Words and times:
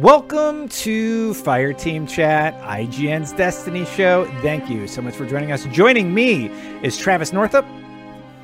Welcome 0.00 0.68
to 0.68 1.32
Fireteam 1.32 2.08
Chat, 2.08 2.54
IGN's 2.62 3.32
Destiny 3.32 3.84
show. 3.84 4.26
Thank 4.42 4.70
you 4.70 4.86
so 4.86 5.02
much 5.02 5.16
for 5.16 5.26
joining 5.26 5.50
us. 5.50 5.64
Joining 5.72 6.14
me 6.14 6.46
is 6.84 6.96
Travis 6.96 7.32
Northup. 7.32 7.64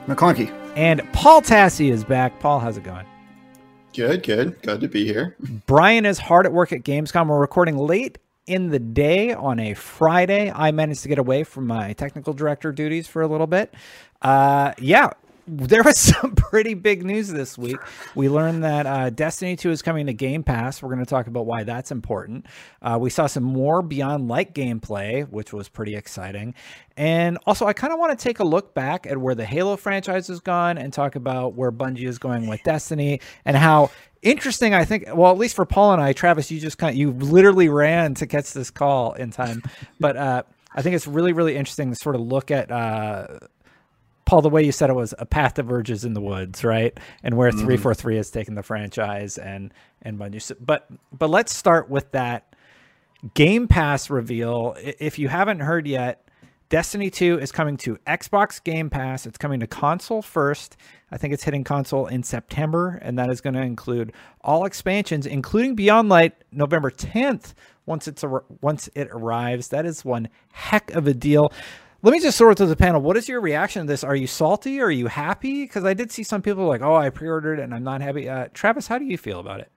McClunky. 0.08 0.50
And 0.74 1.00
Paul 1.12 1.42
Tassi 1.42 1.92
is 1.92 2.02
back. 2.02 2.40
Paul, 2.40 2.58
how's 2.58 2.76
it 2.76 2.82
going? 2.82 3.06
Good, 3.92 4.24
good. 4.24 4.60
Glad 4.62 4.80
to 4.80 4.88
be 4.88 5.04
here. 5.04 5.36
Brian 5.66 6.06
is 6.06 6.18
hard 6.18 6.44
at 6.44 6.52
work 6.52 6.72
at 6.72 6.82
Gamescom. 6.82 7.28
We're 7.28 7.38
recording 7.38 7.78
late 7.78 8.18
in 8.48 8.70
the 8.70 8.80
day 8.80 9.32
on 9.32 9.60
a 9.60 9.74
Friday. 9.74 10.50
I 10.50 10.72
managed 10.72 11.04
to 11.04 11.08
get 11.08 11.20
away 11.20 11.44
from 11.44 11.68
my 11.68 11.92
technical 11.92 12.32
director 12.32 12.72
duties 12.72 13.06
for 13.06 13.22
a 13.22 13.28
little 13.28 13.46
bit. 13.46 13.72
Uh, 14.22 14.72
yeah, 14.80 15.10
there 15.46 15.82
was 15.82 15.98
some 15.98 16.34
pretty 16.34 16.74
big 16.74 17.04
news 17.04 17.28
this 17.28 17.58
week. 17.58 17.78
We 18.14 18.28
learned 18.28 18.64
that 18.64 18.86
uh, 18.86 19.10
Destiny 19.10 19.56
2 19.56 19.70
is 19.70 19.82
coming 19.82 20.06
to 20.06 20.12
Game 20.12 20.42
Pass. 20.42 20.82
We're 20.82 20.90
going 20.90 21.04
to 21.04 21.08
talk 21.08 21.26
about 21.26 21.46
why 21.46 21.64
that's 21.64 21.90
important. 21.90 22.46
Uh, 22.82 22.98
we 23.00 23.10
saw 23.10 23.26
some 23.26 23.44
more 23.44 23.82
Beyond 23.82 24.28
Light 24.28 24.54
gameplay, 24.54 25.28
which 25.28 25.52
was 25.52 25.68
pretty 25.68 25.96
exciting. 25.96 26.54
And 26.96 27.38
also, 27.46 27.66
I 27.66 27.72
kind 27.72 27.92
of 27.92 27.98
want 27.98 28.18
to 28.18 28.22
take 28.22 28.38
a 28.38 28.44
look 28.44 28.74
back 28.74 29.06
at 29.06 29.18
where 29.18 29.34
the 29.34 29.44
Halo 29.44 29.76
franchise 29.76 30.28
has 30.28 30.40
gone 30.40 30.78
and 30.78 30.92
talk 30.92 31.16
about 31.16 31.54
where 31.54 31.72
Bungie 31.72 32.06
is 32.06 32.18
going 32.18 32.46
with 32.46 32.62
Destiny 32.62 33.20
and 33.44 33.56
how 33.56 33.90
interesting 34.22 34.72
I 34.72 34.86
think 34.86 35.04
well 35.12 35.30
at 35.30 35.36
least 35.36 35.54
for 35.54 35.66
Paul 35.66 35.92
and 35.92 36.00
I 36.00 36.14
Travis 36.14 36.50
you 36.50 36.58
just 36.58 36.78
kind 36.78 36.90
of 36.94 36.96
you 36.96 37.10
literally 37.10 37.68
ran 37.68 38.14
to 38.14 38.26
catch 38.26 38.54
this 38.54 38.70
call 38.70 39.12
in 39.12 39.30
time 39.30 39.62
but 40.00 40.16
uh 40.16 40.42
I 40.74 40.80
think 40.80 40.96
it's 40.96 41.06
really 41.06 41.34
really 41.34 41.54
interesting 41.54 41.90
to 41.90 41.94
sort 41.94 42.14
of 42.14 42.22
look 42.22 42.50
at 42.50 42.70
uh 42.70 43.26
Paul, 44.24 44.42
the 44.42 44.48
way 44.48 44.62
you 44.62 44.72
said 44.72 44.90
it 44.90 44.94
was 44.94 45.14
a 45.18 45.26
path 45.26 45.54
diverges 45.54 46.04
in 46.04 46.14
the 46.14 46.20
woods, 46.20 46.64
right? 46.64 46.98
And 47.22 47.36
where 47.36 47.50
mm-hmm. 47.50 47.64
three 47.64 47.76
four 47.76 47.94
three 47.94 48.16
has 48.16 48.30
taken 48.30 48.54
the 48.54 48.62
franchise 48.62 49.38
and 49.38 49.72
and 50.02 50.18
Bungie. 50.18 50.52
But 50.60 50.88
but 51.12 51.30
let's 51.30 51.54
start 51.54 51.90
with 51.90 52.10
that 52.12 52.54
Game 53.34 53.68
Pass 53.68 54.10
reveal. 54.10 54.76
If 54.78 55.18
you 55.18 55.28
haven't 55.28 55.60
heard 55.60 55.86
yet, 55.86 56.24
Destiny 56.70 57.10
2 57.10 57.38
is 57.38 57.52
coming 57.52 57.76
to 57.78 57.96
Xbox 58.06 58.62
Game 58.62 58.90
Pass. 58.90 59.26
It's 59.26 59.38
coming 59.38 59.60
to 59.60 59.66
console 59.66 60.22
first. 60.22 60.76
I 61.10 61.16
think 61.16 61.32
it's 61.32 61.44
hitting 61.44 61.62
console 61.62 62.06
in 62.06 62.22
September, 62.22 62.98
and 63.02 63.18
that 63.18 63.30
is 63.30 63.40
going 63.40 63.54
to 63.54 63.62
include 63.62 64.12
all 64.40 64.64
expansions, 64.64 65.26
including 65.26 65.74
Beyond 65.74 66.08
Light, 66.08 66.34
November 66.50 66.90
10th. 66.90 67.54
Once 67.86 68.08
it's 68.08 68.24
a, 68.24 68.40
once 68.60 68.88
it 68.94 69.08
arrives, 69.12 69.68
that 69.68 69.86
is 69.86 70.04
one 70.04 70.28
heck 70.52 70.90
of 70.94 71.06
a 71.06 71.14
deal. 71.14 71.52
Let 72.04 72.12
me 72.12 72.20
just 72.20 72.36
sort 72.36 72.58
through 72.58 72.66
the 72.66 72.76
panel. 72.76 73.00
What 73.00 73.16
is 73.16 73.30
your 73.30 73.40
reaction 73.40 73.86
to 73.86 73.90
this? 73.90 74.04
Are 74.04 74.14
you 74.14 74.26
salty? 74.26 74.78
Are 74.78 74.90
you 74.90 75.06
happy? 75.06 75.62
Because 75.62 75.86
I 75.86 75.94
did 75.94 76.12
see 76.12 76.22
some 76.22 76.42
people 76.42 76.66
like, 76.66 76.82
"Oh, 76.82 76.94
I 76.94 77.08
pre-ordered 77.08 77.58
and 77.58 77.74
I'm 77.74 77.82
not 77.82 78.02
happy." 78.02 78.28
Uh, 78.28 78.48
Travis, 78.52 78.88
how 78.88 78.98
do 78.98 79.06
you 79.06 79.16
feel 79.16 79.40
about 79.40 79.60
it? 79.60 79.72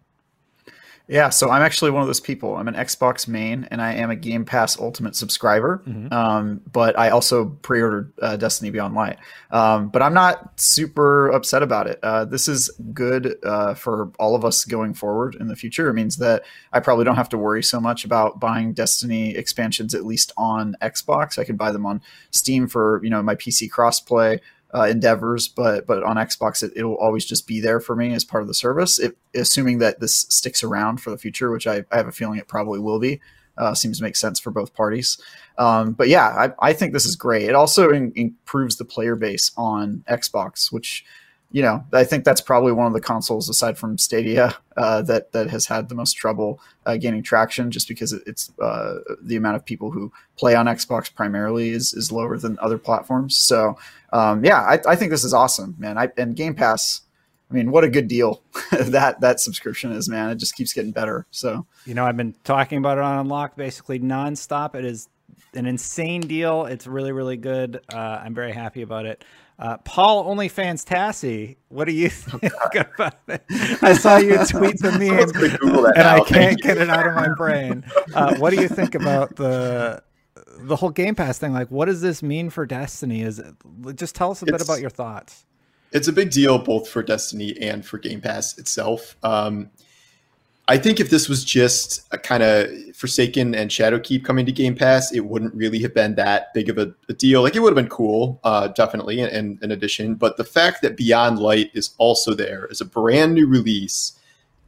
Yeah, 1.09 1.29
so 1.29 1.49
I'm 1.49 1.61
actually 1.61 1.91
one 1.91 2.01
of 2.01 2.07
those 2.07 2.19
people. 2.19 2.57
I'm 2.57 2.67
an 2.67 2.73
Xbox 2.73 3.29
main, 3.29 3.65
and 3.71 3.81
I 3.81 3.93
am 3.93 4.09
a 4.09 4.15
Game 4.15 4.43
Pass 4.43 4.77
Ultimate 4.77 5.15
subscriber. 5.15 5.81
Mm-hmm. 5.87 6.11
Um, 6.11 6.61
but 6.71 6.99
I 6.99 7.09
also 7.11 7.45
pre-ordered 7.45 8.11
uh, 8.21 8.35
Destiny 8.35 8.71
Beyond 8.71 8.93
Light. 8.93 9.17
Um, 9.49 9.87
but 9.87 10.01
I'm 10.01 10.13
not 10.13 10.59
super 10.59 11.29
upset 11.29 11.63
about 11.63 11.87
it. 11.87 11.99
Uh, 12.03 12.25
this 12.25 12.49
is 12.49 12.69
good 12.93 13.37
uh, 13.43 13.73
for 13.73 14.11
all 14.19 14.35
of 14.35 14.43
us 14.43 14.65
going 14.65 14.93
forward 14.93 15.35
in 15.35 15.47
the 15.47 15.55
future. 15.55 15.87
It 15.89 15.93
means 15.93 16.17
that 16.17 16.43
I 16.73 16.81
probably 16.81 17.05
don't 17.05 17.15
have 17.15 17.29
to 17.29 17.37
worry 17.37 17.63
so 17.63 17.79
much 17.79 18.03
about 18.03 18.41
buying 18.41 18.73
Destiny 18.73 19.33
expansions, 19.33 19.95
at 19.95 20.05
least 20.05 20.33
on 20.35 20.75
Xbox. 20.81 21.39
I 21.39 21.45
can 21.45 21.55
buy 21.55 21.71
them 21.71 21.85
on 21.85 22.01
Steam 22.31 22.67
for 22.67 23.01
you 23.01 23.09
know 23.09 23.21
my 23.21 23.35
PC 23.35 23.69
crossplay 23.69 24.41
uh, 24.73 24.83
endeavors, 24.83 25.47
but 25.47 25.87
but 25.87 26.03
on 26.03 26.17
Xbox 26.17 26.63
it, 26.63 26.83
will 26.83 26.97
always 26.97 27.25
just 27.25 27.47
be 27.47 27.59
there 27.59 27.79
for 27.79 27.95
me 27.95 28.13
as 28.13 28.25
part 28.25 28.41
of 28.41 28.47
the 28.47 28.53
service. 28.53 28.99
Assuming 29.33 29.79
that 29.79 29.99
this 29.99 30.25
sticks 30.29 30.63
around 30.63 31.01
for 31.01 31.09
the 31.09 31.17
future, 31.17 31.51
which 31.51 31.67
I, 31.67 31.85
I 31.91 31.97
have 31.97 32.07
a 32.07 32.11
feeling 32.11 32.39
it 32.39 32.47
probably 32.47 32.79
will 32.79 32.99
be. 32.99 33.21
Uh, 33.57 33.73
seems 33.73 33.97
to 33.97 34.03
make 34.03 34.15
sense 34.15 34.39
for 34.39 34.51
both 34.51 34.75
parties. 34.75 35.17
Um, 35.57 35.93
but 35.93 36.09
yeah, 36.09 36.27
I, 36.27 36.69
I, 36.69 36.73
think 36.73 36.93
this 36.93 37.07
is 37.07 37.15
great. 37.15 37.49
It 37.49 37.55
also 37.55 37.89
in, 37.89 38.13
improves 38.15 38.75
the 38.75 38.85
player 38.85 39.15
base 39.15 39.49
on 39.57 40.03
Xbox, 40.07 40.71
which 40.71 41.03
you 41.51 41.61
know, 41.61 41.83
I 41.93 42.03
think 42.03 42.25
that's 42.25 42.41
probably 42.41 42.73
one 42.73 42.87
of 42.87 42.93
the 42.93 43.01
consoles 43.01 43.47
aside 43.47 43.77
from 43.77 43.97
Stadia 43.97 44.57
uh, 44.75 45.01
that 45.03 45.31
that 45.31 45.49
has 45.49 45.65
had 45.65 45.87
the 45.87 45.95
most 45.95 46.13
trouble 46.13 46.59
uh, 46.85 46.97
gaining 46.97 47.23
traction, 47.23 47.71
just 47.71 47.87
because 47.87 48.11
it's 48.11 48.51
uh, 48.61 48.95
the 49.21 49.37
amount 49.37 49.55
of 49.55 49.65
people 49.65 49.91
who 49.91 50.11
play 50.37 50.55
on 50.55 50.65
Xbox 50.65 51.13
primarily 51.13 51.69
is 51.69 51.93
is 51.93 52.11
lower 52.11 52.37
than 52.37 52.59
other 52.59 52.77
platforms. 52.77 53.37
So, 53.37 53.77
um, 54.11 54.43
yeah, 54.43 54.59
I, 54.61 54.79
I, 54.87 54.95
think 54.97 55.11
this 55.11 55.23
is 55.23 55.33
awesome, 55.33 55.75
man. 55.77 55.97
I, 55.97 56.09
and 56.17 56.35
Game 56.35 56.53
Pass, 56.53 57.01
I 57.49 57.53
mean, 57.53 57.71
what 57.71 57.85
a 57.85 57.89
good 57.89 58.09
deal 58.09 58.43
that 58.71 59.21
that 59.21 59.39
subscription 59.39 59.93
is, 59.93 60.09
man. 60.09 60.29
It 60.29 60.35
just 60.35 60.55
keeps 60.55 60.73
getting 60.73 60.91
better. 60.91 61.27
So, 61.31 61.65
you 61.85 61.93
know, 61.93 62.05
I've 62.05 62.17
been 62.17 62.35
talking 62.43 62.77
about 62.77 62.97
it 62.97 63.05
on 63.05 63.19
Unlock 63.19 63.55
basically 63.55 64.01
nonstop. 64.01 64.75
It 64.75 64.83
is 64.83 65.07
an 65.53 65.65
insane 65.65 66.21
deal. 66.21 66.65
It's 66.65 66.87
really, 66.87 67.11
really 67.11 67.37
good. 67.37 67.81
Uh, 67.91 68.21
I'm 68.23 68.33
very 68.33 68.51
happy 68.51 68.81
about 68.81 69.05
it. 69.05 69.23
Uh, 69.59 69.77
Paul 69.77 70.25
OnlyFans 70.25 70.85
Tassi, 70.85 71.57
what 71.69 71.85
do 71.85 71.91
you 71.91 72.09
think 72.11 72.53
oh, 72.53 72.81
about 72.95 73.15
it? 73.27 73.43
I 73.81 73.93
saw 73.93 74.17
you 74.17 74.37
tweet 74.45 74.79
the 74.79 74.91
meme, 74.91 75.29
and 75.65 75.95
now. 75.95 76.15
I 76.15 76.19
can't 76.21 76.61
get 76.61 76.77
it 76.77 76.89
out 76.89 77.07
of 77.07 77.15
my 77.15 77.29
brain. 77.35 77.83
Uh, 78.13 78.37
what 78.37 78.51
do 78.51 78.61
you 78.61 78.67
think 78.67 78.93
about 78.93 79.35
the 79.35 80.03
the 80.59 80.75
whole 80.75 80.91
Game 80.91 81.15
Pass 81.15 81.39
thing? 81.39 81.53
Like, 81.53 81.71
what 81.71 81.85
does 81.85 82.01
this 82.01 82.21
mean 82.21 82.51
for 82.51 82.67
Destiny? 82.67 83.21
Is 83.21 83.39
it, 83.39 83.55
just 83.95 84.15
tell 84.15 84.29
us 84.29 84.43
a 84.43 84.45
it's, 84.45 84.51
bit 84.51 84.61
about 84.61 84.79
your 84.79 84.91
thoughts. 84.91 85.45
It's 85.91 86.07
a 86.07 86.13
big 86.13 86.29
deal 86.29 86.59
both 86.59 86.87
for 86.87 87.01
Destiny 87.01 87.57
and 87.59 87.83
for 87.83 87.97
Game 87.97 88.21
Pass 88.21 88.57
itself. 88.59 89.15
Um, 89.23 89.71
I 90.67 90.77
think 90.77 90.99
if 90.99 91.09
this 91.09 91.29
was 91.29 91.43
just 91.45 92.01
a 92.11 92.17
kind 92.17 92.43
of 92.43 92.69
Forsaken 92.97 93.53
and 93.53 93.69
Shadowkeep 93.69 94.25
coming 94.25 94.43
to 94.47 94.51
Game 94.51 94.73
Pass, 94.73 95.11
it 95.11 95.19
wouldn't 95.19 95.53
really 95.53 95.77
have 95.83 95.93
been 95.93 96.15
that 96.15 96.51
big 96.55 96.67
of 96.67 96.79
a, 96.79 96.91
a 97.09 97.13
deal. 97.13 97.43
Like 97.43 97.55
it 97.55 97.59
would 97.59 97.69
have 97.69 97.75
been 97.75 97.89
cool, 97.89 98.39
uh, 98.43 98.69
definitely, 98.69 99.19
in, 99.19 99.59
in 99.61 99.71
addition. 99.71 100.15
But 100.15 100.35
the 100.37 100.43
fact 100.43 100.81
that 100.81 100.97
Beyond 100.97 101.37
Light 101.37 101.69
is 101.75 101.91
also 101.99 102.33
there 102.33 102.67
as 102.71 102.81
a 102.81 102.85
brand 102.85 103.35
new 103.35 103.45
release, 103.45 104.19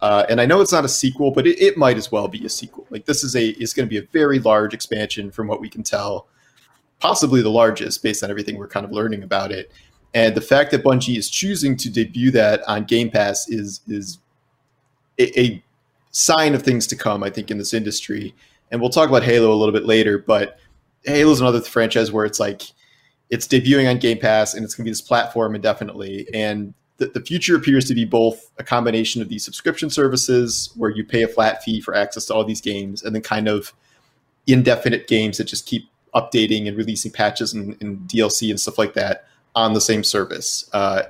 uh, 0.01 0.28
and 0.29 0.39
I 0.39 0.45
know 0.45 0.62
it's 0.62 0.72
not 0.72 0.85
a 0.85 0.89
sequel, 0.89 1.31
but 1.31 1.47
it, 1.47 1.59
it 1.59 1.75
might 1.75 1.97
as 1.97 2.12
well 2.12 2.28
be 2.28 2.45
a 2.45 2.50
sequel. 2.50 2.85
Like 2.91 3.06
this 3.06 3.23
is 3.23 3.35
a 3.35 3.47
is 3.59 3.73
going 3.73 3.88
to 3.88 3.89
be 3.89 3.97
a 3.97 4.07
very 4.12 4.38
large 4.38 4.75
expansion 4.75 5.31
from 5.31 5.47
what 5.47 5.59
we 5.59 5.68
can 5.68 5.81
tell, 5.81 6.28
possibly 7.00 7.41
the 7.41 7.50
largest 7.50 8.03
based 8.03 8.23
on 8.23 8.29
everything 8.29 8.59
we're 8.59 8.68
kind 8.68 8.85
of 8.85 8.91
learning 8.91 9.23
about 9.23 9.51
it. 9.51 9.72
And 10.13 10.35
the 10.35 10.41
fact 10.41 10.69
that 10.69 10.84
Bungie 10.84 11.18
is 11.18 11.31
choosing 11.31 11.75
to 11.78 11.89
debut 11.89 12.29
that 12.31 12.62
on 12.68 12.84
Game 12.84 13.09
Pass 13.09 13.50
is 13.50 13.81
is 13.88 14.19
a, 15.18 15.39
a 15.39 15.63
sign 16.19 16.54
of 16.54 16.63
things 16.63 16.86
to 16.88 16.95
come, 16.95 17.24
I 17.24 17.30
think, 17.30 17.50
in 17.50 17.57
this 17.57 17.74
industry. 17.74 18.36
And 18.71 18.81
we'll 18.81 18.89
talk 18.89 19.10
about 19.10 19.24
Halo 19.24 19.51
a 19.51 19.56
little 19.56 19.74
bit 19.74 19.86
later, 19.86 20.19
but 20.19 20.60
Halo's 21.06 21.39
another 21.39 21.62
franchise 21.62 22.12
where 22.12 22.25
it's 22.25 22.39
like 22.39 22.63
it's 23.30 23.48
debuting 23.48 23.89
on 23.89 24.00
Game 24.00 24.19
Pass 24.19 24.54
and 24.54 24.66
it's 24.66 24.75
going 24.75 24.83
to 24.83 24.88
be 24.89 24.92
this 24.92 25.01
platform 25.01 25.56
indefinitely. 25.56 26.27
And 26.33 26.74
the, 26.98 27.07
the 27.07 27.21
future 27.21 27.56
appears 27.56 27.86
to 27.86 27.95
be 27.95 28.04
both 28.04 28.51
a 28.57 28.63
combination 28.63 29.21
of 29.21 29.30
these 29.30 29.45
subscription 29.45 29.89
services 29.89 30.71
where 30.75 30.89
you 30.89 31.06
pay 31.06 31.24
a 31.24 31.27
flat 31.27 31.63
fee 31.63 31.80
for 31.80 31.95
access 31.95 32.25
to 32.25 32.33
all 32.33 32.44
these 32.44 32.62
games 32.62 33.01
and 33.01 33.15
then 33.15 33.22
kind 33.22 33.48
of 33.48 33.74
indefinite 34.45 35.07
games 35.07 35.38
that 35.38 35.45
just 35.45 35.65
keep 35.65 35.89
updating 36.13 36.68
and 36.68 36.75
releasing 36.75 37.12
patches 37.12 37.54
and, 37.54 37.81
and 37.81 38.00
DLC 38.10 38.50
and 38.50 38.60
stuff 38.60 38.77
like 38.77 38.94
that 38.94 39.25
on 39.56 39.74
the 39.74 39.81
same 39.81 40.04
service. 40.04 40.69
Uh, 40.74 41.04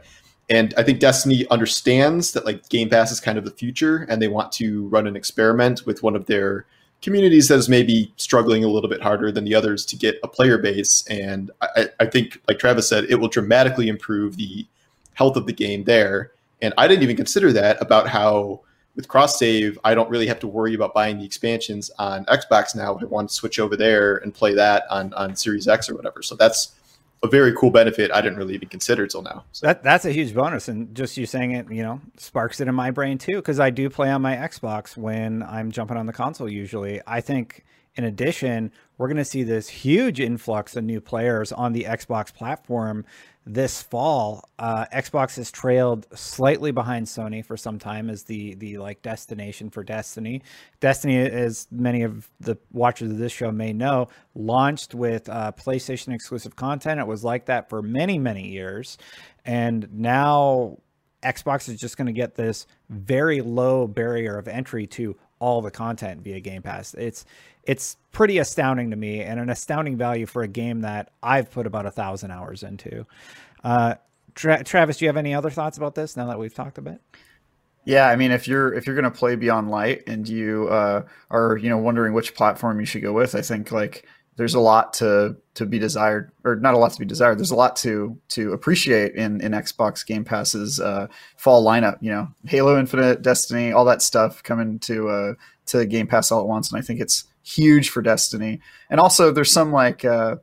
and 0.50 0.74
I 0.78 0.84
think 0.84 1.00
Destiny 1.00 1.46
understands 1.50 2.32
that 2.34 2.46
like 2.46 2.68
Game 2.70 2.90
Pass 2.90 3.12
is 3.12 3.20
kind 3.20 3.38
of 3.38 3.46
the 3.46 3.52
future, 3.52 4.06
and 4.10 4.22
they 4.22 4.28
want 4.28 4.52
to 4.54 4.88
run 4.88 5.08
an 5.08 5.16
experiment 5.16 5.86
with 5.86 6.02
one 6.02 6.16
of 6.16 6.26
their 6.26 6.66
communities 7.02 7.48
that 7.48 7.58
is 7.60 7.70
maybe 7.70 8.12
struggling 8.18 8.64
a 8.64 8.68
little 8.68 8.90
bit 8.90 9.02
harder 9.02 9.32
than 9.32 9.46
the 9.46 9.56
others 9.56 9.86
to 9.86 9.96
get 9.96 10.20
a 10.24 10.28
player 10.28 10.58
base. 10.58 11.06
And 11.10 11.52
I, 11.62 11.90
I 12.00 12.06
think, 12.06 12.42
like 12.48 12.60
Travis 12.60 12.90
said, 12.90 13.06
it 13.06 13.16
will 13.16 13.30
dramatically 13.30 13.88
improve 13.88 14.38
the 14.38 14.66
health 15.14 15.38
of 15.38 15.46
the 15.46 15.54
game 15.54 15.84
there. 15.84 16.32
And 16.62 16.74
I 16.78 16.88
didn't 16.88 17.04
even 17.04 17.16
consider 17.16 17.54
that 17.54 17.82
about 17.82 18.10
how 18.10 18.62
with 18.96 19.08
cross 19.08 19.40
save, 19.40 19.80
I 19.86 19.96
don't 19.96 20.10
really 20.10 20.28
have 20.28 20.40
to 20.40 20.48
worry 20.48 20.74
about 20.74 20.94
buying 20.94 21.20
the 21.20 21.26
expansions 21.26 21.90
on 22.00 22.26
Xbox 22.26 22.76
now. 22.76 22.98
I 22.98 23.06
want 23.06 23.30
to 23.30 23.36
switch 23.36 23.60
over 23.60 23.78
there 23.78 24.18
and 24.18 24.34
play 24.34 24.54
that 24.56 24.84
on 24.90 25.14
on 25.14 25.36
Series 25.36 25.68
X 25.68 25.90
or 25.90 25.96
whatever. 25.96 26.22
So 26.22 26.36
that's 26.36 26.74
a 27.22 27.28
very 27.28 27.54
cool 27.54 27.70
benefit 27.70 28.12
I 28.12 28.22
didn't 28.22 28.38
really 28.38 28.56
even 28.56 28.70
consider 28.70 29.06
till 29.08 29.22
now. 29.22 29.44
So. 29.52 29.68
That 29.68 29.84
that's 29.84 30.06
a 30.06 30.12
huge 30.12 30.34
bonus, 30.34 30.68
and 30.68 30.96
just 30.96 31.18
you 31.18 31.26
saying 31.26 31.52
it, 31.52 31.72
you 31.72 31.84
know, 31.84 32.02
sparks 32.18 32.62
it 32.62 32.68
in 32.68 32.76
my 32.76 32.92
brain 32.92 33.18
too 33.18 33.36
because 33.36 33.60
I 33.60 33.70
do 33.70 33.90
play 33.90 34.10
on 34.10 34.22
my 34.22 34.36
Xbox 34.36 34.96
when 34.96 35.44
I'm 35.44 35.72
jumping 35.72 35.98
on 35.98 36.06
the 36.06 36.14
console. 36.14 36.50
Usually, 36.50 37.02
I 37.06 37.22
think 37.22 37.66
in 37.96 38.06
addition, 38.06 38.72
we're 38.98 39.08
going 39.08 39.18
to 39.18 39.26
see 39.26 39.44
this 39.44 39.68
huge 39.68 40.20
influx 40.20 40.76
of 40.76 40.84
new 40.84 41.02
players 41.02 41.52
on 41.52 41.74
the 41.74 41.84
Xbox 41.84 42.34
platform 42.34 43.06
this 43.52 43.82
fall. 43.82 44.48
Uh, 44.60 44.86
Xbox 44.94 45.36
has 45.38 45.50
trailed 45.50 46.06
slightly 46.14 46.70
behind 46.70 47.08
Sony 47.08 47.44
for 47.44 47.58
some 47.58 47.80
time 47.80 48.08
as 48.08 48.24
the 48.24 48.54
the 48.56 48.78
like 48.78 49.02
destination 49.02 49.72
for 49.72 49.84
Destiny. 49.84 50.44
Destiny, 50.80 51.18
as 51.18 51.68
many 51.72 52.04
of 52.04 52.30
the 52.40 52.58
watchers 52.72 53.10
of 53.10 53.18
this 53.18 53.32
show 53.32 53.52
may 53.52 53.74
know, 53.74 54.08
launched 54.36 54.94
with 54.94 55.28
uh, 55.30 55.52
PlayStation 55.54 56.14
exclusive 56.14 56.56
content. 56.56 57.00
It 57.00 57.08
was 57.08 57.24
like 57.24 57.48
that 57.48 57.70
for 57.70 57.82
many 57.82 58.20
many 58.20 58.48
years, 58.48 59.00
and 59.46 59.88
now 59.92 60.78
Xbox 61.24 61.68
is 61.68 61.80
just 61.80 61.98
going 61.98 62.06
to 62.06 62.14
get 62.14 62.36
this 62.36 62.68
very 62.90 63.42
low 63.42 63.88
barrier 63.88 64.38
of 64.38 64.48
entry 64.48 64.86
to 64.88 65.18
all 65.40 65.62
the 65.62 65.72
content 65.72 66.22
via 66.22 66.40
Game 66.40 66.62
Pass. 66.62 66.94
It's 66.94 67.26
it's 67.64 67.98
pretty 68.12 68.38
astounding 68.38 68.92
to 68.92 68.96
me 68.96 69.22
and 69.22 69.40
an 69.40 69.50
astounding 69.50 69.98
value 69.98 70.26
for 70.26 70.44
a 70.44 70.48
game 70.48 70.82
that 70.82 71.12
I've 71.22 71.52
put 71.52 71.68
about 71.68 71.86
a 71.86 71.92
thousand 71.92 72.32
hours 72.32 72.64
into. 72.64 73.06
Uh, 73.64 73.96
Tra- 74.36 74.64
Travis, 74.64 74.98
do 74.98 75.06
you 75.06 75.10
have 75.10 75.18
any 75.18 75.34
other 75.34 75.50
thoughts 75.50 75.78
about 75.78 75.96
this 75.96 76.16
now 76.16 76.28
that 76.28 76.40
we've 76.40 76.54
talked 76.54 76.78
a 76.78 76.82
bit? 76.82 77.02
Yeah, 77.86 78.08
I 78.08 78.16
mean, 78.16 78.32
if 78.32 78.48
you're 78.48 78.74
if 78.74 78.86
you're 78.86 78.96
gonna 78.96 79.12
play 79.12 79.36
Beyond 79.36 79.70
Light 79.70 80.04
and 80.08 80.28
you 80.28 80.68
uh, 80.70 81.04
are 81.32 81.58
you 81.58 81.70
know 81.70 81.78
wondering 81.78 82.14
which 82.14 82.36
platform 82.36 82.80
you 82.80 82.86
should 82.86 83.02
go 83.02 83.14
with, 83.14 83.36
I 83.36 83.42
think 83.42 83.72
like 83.72 84.06
there's 84.40 84.54
a 84.54 84.60
lot 84.62 84.94
to 84.94 85.36
to 85.56 85.66
be 85.66 85.80
desired, 85.80 86.32
or 86.46 86.56
not 86.56 86.74
a 86.74 86.78
lot 86.78 86.94
to 86.94 87.00
be 87.00 87.04
desired. 87.04 87.38
There's 87.38 87.52
a 87.52 87.56
lot 87.56 87.76
to 87.78 88.18
to 88.30 88.54
appreciate 88.54 89.14
in 89.16 89.42
in 89.42 89.52
Xbox 89.52 90.08
Game 90.08 90.24
Pass's 90.24 90.80
uh, 90.80 91.08
fall 91.36 91.64
lineup. 91.66 91.98
You 92.00 92.12
know, 92.12 92.28
Halo 92.46 92.80
Infinite, 92.80 93.22
Destiny, 93.22 93.74
all 93.74 93.84
that 93.84 94.02
stuff 94.02 94.42
coming 94.42 94.80
to 94.80 95.10
uh, 95.10 95.34
to 95.66 95.86
Game 95.86 96.08
Pass 96.08 96.32
all 96.32 96.40
at 96.40 96.48
once, 96.48 96.72
and 96.72 96.80
I 96.80 96.82
think 96.82 97.02
it's 97.02 97.26
huge 97.44 97.90
for 97.90 98.02
Destiny. 98.02 98.62
And 98.90 99.02
also, 99.02 99.30
there's 99.30 99.52
some 99.52 99.74
like 99.74 100.06
uh, 100.06 100.38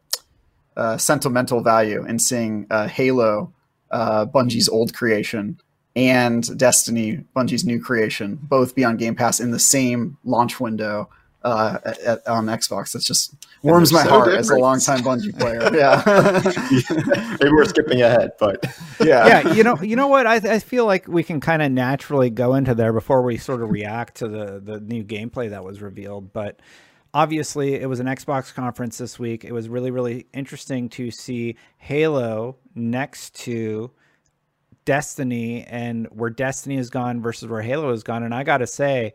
uh, 0.76 0.98
sentimental 0.98 1.62
value 1.62 2.04
in 2.04 2.18
seeing 2.18 2.66
uh, 2.70 2.88
Halo, 2.88 3.50
uh, 3.90 4.26
Bungie's 4.26 4.68
old 4.68 4.92
creation, 4.92 5.58
and 5.96 6.58
Destiny, 6.58 7.24
Bungie's 7.34 7.64
new 7.64 7.80
creation, 7.80 8.38
both 8.42 8.74
be 8.74 8.84
on 8.84 8.98
Game 8.98 9.14
Pass 9.14 9.40
in 9.40 9.52
the 9.52 9.58
same 9.58 10.18
launch 10.22 10.60
window 10.60 11.08
uh, 11.46 11.78
at, 11.84 11.98
at, 12.00 12.26
on 12.26 12.46
Xbox. 12.46 12.92
That's 12.92 13.04
just 13.04 13.34
warms 13.62 13.92
my 13.92 14.02
so 14.02 14.10
heart 14.10 14.24
different. 14.24 14.40
as 14.40 14.50
a 14.50 14.56
longtime 14.56 14.98
Bungie 15.00 15.38
player. 15.38 15.74
Yeah, 15.74 16.02
maybe 17.40 17.52
we're 17.52 17.64
skipping 17.64 18.02
ahead, 18.02 18.32
but 18.38 18.66
yeah, 19.00 19.26
yeah. 19.26 19.52
You 19.52 19.62
know, 19.62 19.80
you 19.80 19.96
know 19.96 20.08
what? 20.08 20.26
I, 20.26 20.36
I 20.36 20.58
feel 20.58 20.84
like 20.84 21.06
we 21.06 21.22
can 21.22 21.40
kind 21.40 21.62
of 21.62 21.70
naturally 21.70 22.30
go 22.30 22.54
into 22.54 22.74
there 22.74 22.92
before 22.92 23.22
we 23.22 23.36
sort 23.36 23.62
of 23.62 23.70
react 23.70 24.16
to 24.16 24.28
the 24.28 24.60
the 24.60 24.80
new 24.80 25.04
gameplay 25.04 25.50
that 25.50 25.64
was 25.64 25.80
revealed, 25.80 26.32
but 26.32 26.60
obviously 27.14 27.74
it 27.74 27.88
was 27.88 28.00
an 28.00 28.06
Xbox 28.06 28.52
conference 28.52 28.98
this 28.98 29.18
week. 29.18 29.44
It 29.44 29.52
was 29.52 29.68
really, 29.68 29.90
really 29.90 30.26
interesting 30.34 30.88
to 30.90 31.10
see 31.10 31.56
Halo 31.78 32.58
next 32.74 33.34
to 33.36 33.92
Destiny 34.84 35.64
and 35.64 36.06
where 36.10 36.30
Destiny 36.30 36.76
has 36.76 36.90
gone 36.90 37.22
versus 37.22 37.48
where 37.48 37.62
Halo 37.62 37.90
has 37.90 38.02
gone. 38.02 38.22
And 38.22 38.34
I 38.34 38.42
got 38.44 38.58
to 38.58 38.66
say, 38.66 39.14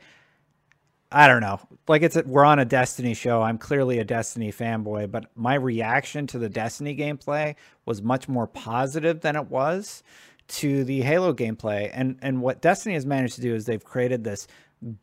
I 1.12 1.28
don't 1.28 1.42
know. 1.42 1.60
Like 1.88 2.04
it's 2.04 2.16
a, 2.16 2.24
we're 2.26 2.46
on 2.46 2.60
a 2.60 2.66
Destiny 2.66 3.14
show. 3.14 3.42
I'm 3.42 3.58
clearly 3.58 4.00
a 4.00 4.06
Destiny 4.06 4.52
fanboy, 4.52 5.12
but 5.12 5.26
my 5.36 5.56
reaction 5.56 6.26
to 6.28 6.40
the 6.40 6.48
Destiny 6.48 6.96
gameplay 6.96 7.56
was 7.86 8.02
much 8.02 8.30
more 8.30 8.48
positive 8.48 9.20
than 9.22 9.36
it 9.36 9.50
was 9.50 10.04
to 10.48 10.84
the 10.86 11.02
Halo 11.02 11.34
gameplay. 11.34 11.90
And 11.94 12.18
and 12.22 12.42
what 12.42 12.62
Destiny 12.62 12.96
has 12.96 13.06
managed 13.06 13.36
to 13.36 13.42
do 13.42 13.54
is 13.54 13.66
they've 13.66 13.84
created 13.84 14.24
this 14.24 14.48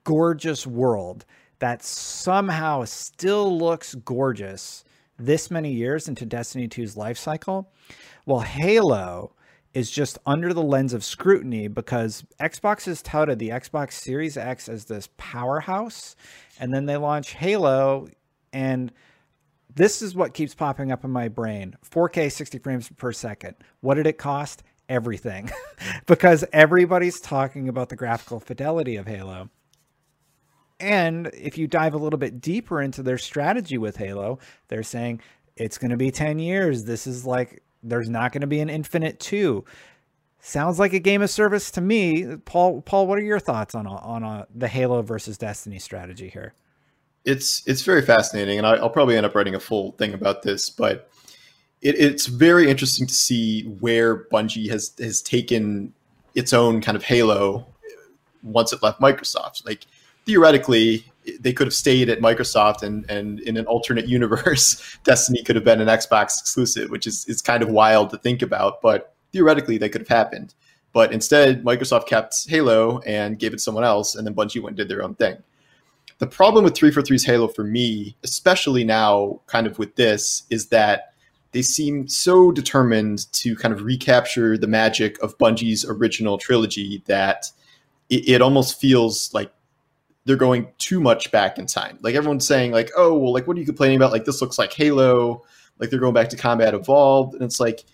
gorgeous 0.05 0.67
world 0.67 1.27
that 1.59 1.83
somehow 1.83 2.85
still 2.85 3.59
looks 3.59 3.95
gorgeous 3.95 4.85
this 5.19 5.51
many 5.51 5.73
years 5.73 6.09
into 6.09 6.25
Destiny 6.25 6.69
2's 6.69 6.97
life 6.97 7.19
cycle. 7.19 7.71
Well, 8.25 8.41
Halo 8.41 9.33
is 9.75 9.91
just 9.91 10.19
under 10.27 10.53
the 10.53 10.63
lens 10.63 10.93
of 10.95 11.05
scrutiny 11.05 11.69
because 11.69 12.25
Xbox 12.41 12.87
has 12.87 13.03
touted 13.03 13.39
the 13.39 13.51
Xbox 13.51 13.93
Series 13.93 14.37
X 14.37 14.69
as 14.69 14.87
this 14.87 15.09
powerhouse, 15.17 16.17
and 16.59 16.73
then 16.73 16.87
they 16.87 16.97
launch 16.97 17.33
Halo, 17.33 18.09
and 18.53 18.93
this 19.75 20.03
is 20.03 20.15
what 20.15 20.35
keeps 20.35 20.55
popping 20.55 20.91
up 20.91 21.05
in 21.05 21.11
my 21.11 21.29
brain 21.29 21.77
4K 21.89 22.33
60 22.33 22.59
frames 22.59 22.89
per 22.97 23.13
second. 23.13 23.55
What 23.81 23.95
did 23.95 24.07
it 24.07 24.19
cost? 24.19 24.63
Everything. 24.89 25.51
because 26.07 26.45
everybody's 26.53 27.21
talking 27.21 27.69
about 27.69 27.91
the 27.91 27.97
graphical 27.97 28.41
fidelity 28.41 28.97
of 28.97 29.07
Halo. 29.07 29.51
And 30.81 31.29
if 31.35 31.59
you 31.59 31.67
dive 31.67 31.95
a 31.95 31.99
little 31.99 32.19
bit 32.19 32.41
deeper 32.41 32.81
into 32.81 33.03
their 33.03 33.19
strategy 33.19 33.79
with 33.79 33.97
Halo, 33.97 34.39
they're 34.69 34.83
saying 34.83 35.21
it's 35.57 35.77
going 35.77 35.91
to 35.91 35.97
be 35.97 36.11
10 36.11 36.39
years. 36.39 36.85
This 36.85 37.07
is 37.07 37.27
like, 37.27 37.63
there's 37.83 38.09
not 38.09 38.33
going 38.33 38.41
to 38.43 38.47
be 38.47 38.61
an 38.61 38.69
Infinite 38.69 39.21
2. 39.21 39.65
Sounds 40.41 40.79
like 40.79 40.93
a 40.93 40.99
game 40.99 41.23
of 41.23 41.31
service 41.31 41.71
to 41.73 41.81
me. 41.81 42.37
Paul, 42.45 42.83
Paul, 42.83 43.07
what 43.07 43.19
are 43.19 43.23
your 43.23 43.41
thoughts 43.41 43.75
on 43.75 43.87
a, 43.87 43.97
on 43.97 44.23
a, 44.23 44.47
the 44.55 44.69
Halo 44.69 45.03
versus 45.03 45.37
Destiny 45.37 45.79
strategy 45.79 46.29
here? 46.29 46.55
It's 47.25 47.63
it's 47.67 47.83
very 47.83 48.01
fascinating, 48.01 48.57
and 48.59 48.67
I, 48.67 48.81
will 48.81 48.89
probably 48.89 49.17
end 49.17 49.27
up 49.27 49.35
writing 49.35 49.55
a 49.55 49.61
full 49.61 49.93
thing 49.93 50.15
about 50.15 50.43
this. 50.43 50.71
But 50.71 51.11
it, 51.83 51.97
it's 51.99 52.27
very 52.27 52.71
interesting 52.71 53.07
to 53.07 53.13
see 53.13 53.65
where 53.65 54.17
Bungie 54.17 54.71
has 54.71 54.93
has 54.99 55.21
taken 55.21 55.93
its 56.35 56.53
own 56.53 56.81
kind 56.81 56.97
of 56.97 57.03
Halo 57.03 57.67
once 58.43 58.73
it 58.73 58.83
left 58.83 59.01
Microsoft. 59.01 59.67
Like 59.67 59.85
theoretically 60.25 61.05
they 61.41 61.53
could 61.53 61.67
have 61.67 61.75
stayed 61.75 62.09
at 62.09 62.21
Microsoft 62.21 62.83
and 62.83 63.09
and 63.11 63.41
in 63.41 63.57
an 63.57 63.67
alternate 63.67 64.07
universe, 64.19 64.99
Destiny 65.05 65.43
could 65.43 65.57
have 65.57 65.65
been 65.65 65.81
an 65.81 65.89
Xbox 65.89 66.39
exclusive, 66.39 66.91
which 66.91 67.07
is 67.07 67.25
is 67.27 67.43
kind 67.43 67.63
of 67.63 67.69
wild 67.69 68.11
to 68.11 68.19
think 68.19 68.43
about, 68.43 68.81
but 68.81 69.15
theoretically 69.33 69.79
that 69.79 69.91
could 69.91 70.01
have 70.03 70.09
happened. 70.09 70.55
But 70.93 71.13
instead, 71.13 71.65
Microsoft 71.65 72.07
kept 72.07 72.49
Halo 72.49 73.01
and 73.01 73.39
gave 73.39 73.53
it 73.53 73.57
to 73.57 73.63
someone 73.63 73.85
else, 73.85 74.15
and 74.15 74.27
then 74.27 74.35
Bungie 74.35 74.63
went 74.63 74.73
and 74.73 74.77
did 74.77 74.89
their 74.89 75.03
own 75.03 75.15
thing. 75.15 75.37
The 76.19 76.27
problem 76.27 76.65
with 76.65 76.75
343's 76.75 77.25
Halo 77.25 77.47
for 77.47 77.63
me, 77.63 78.17
especially 78.25 78.83
now, 78.85 79.41
kind 79.47 79.67
of 79.67 79.79
with 79.79 79.95
this, 79.97 80.45
is 80.51 80.69
that 80.69 81.13
they 81.53 81.63
seem 81.63 82.09
so 82.09 82.51
determined 82.51 83.31
to 83.33 83.55
kind 83.57 83.73
of 83.73 83.83
recapture 83.83 84.59
the 84.59 84.67
magic 84.67 85.23
of 85.23 85.39
Bungie's 85.39 85.85
original 85.85 86.37
trilogy 86.39 87.03
that 87.07 87.51
it, 88.11 88.29
it 88.29 88.43
almost 88.43 88.81
feels 88.81 89.33
like 89.33 89.53
they're 90.29 90.37
going 90.37 90.69
too 90.77 91.01
much 91.01 91.31
back 91.31 91.57
in 91.59 91.65
time. 91.65 91.99
Like 92.03 92.15
everyone's 92.15 92.47
saying, 92.47 92.71
like, 92.71 92.91
oh, 92.95 93.17
well, 93.17 93.33
like, 93.33 93.47
what 93.47 93.57
are 93.57 93.61
you 93.61 93.65
complaining 93.65 93.97
about? 93.97 94.13
Like, 94.13 94.27
this 94.27 94.43
looks 94.43 94.59
like 94.59 94.75
Halo. 94.75 95.43
Like, 95.79 95.89
they're 95.89 95.99
going 95.99 96.13
back 96.13 96.29
to 96.29 96.37
Combat 96.37 96.75
Evolved. 96.75 97.33
And 97.33 97.43
it's 97.43 97.59
like, 97.59 97.85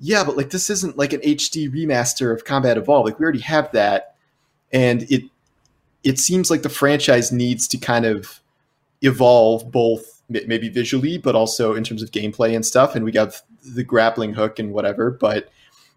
yeah, 0.00 0.24
but 0.24 0.34
like, 0.34 0.48
this 0.48 0.70
isn't 0.70 0.96
like 0.96 1.12
an 1.12 1.20
HD 1.20 1.70
remaster 1.70 2.34
of 2.34 2.46
Combat 2.46 2.78
Evolved. 2.78 3.04
Like, 3.04 3.18
we 3.18 3.22
already 3.22 3.40
have 3.40 3.70
that. 3.72 4.14
And 4.72 5.02
it, 5.10 5.24
it 6.02 6.18
seems 6.18 6.50
like 6.50 6.62
the 6.62 6.70
franchise 6.70 7.30
needs 7.30 7.68
to 7.68 7.76
kind 7.76 8.06
of 8.06 8.40
evolve 9.02 9.70
both 9.70 10.22
maybe 10.30 10.70
visually, 10.70 11.18
but 11.18 11.34
also 11.34 11.74
in 11.74 11.84
terms 11.84 12.02
of 12.02 12.12
gameplay 12.12 12.56
and 12.56 12.64
stuff. 12.64 12.96
And 12.96 13.04
we 13.04 13.12
got 13.12 13.42
the 13.62 13.84
grappling 13.84 14.32
hook 14.32 14.58
and 14.58 14.72
whatever. 14.72 15.10
But 15.10 15.50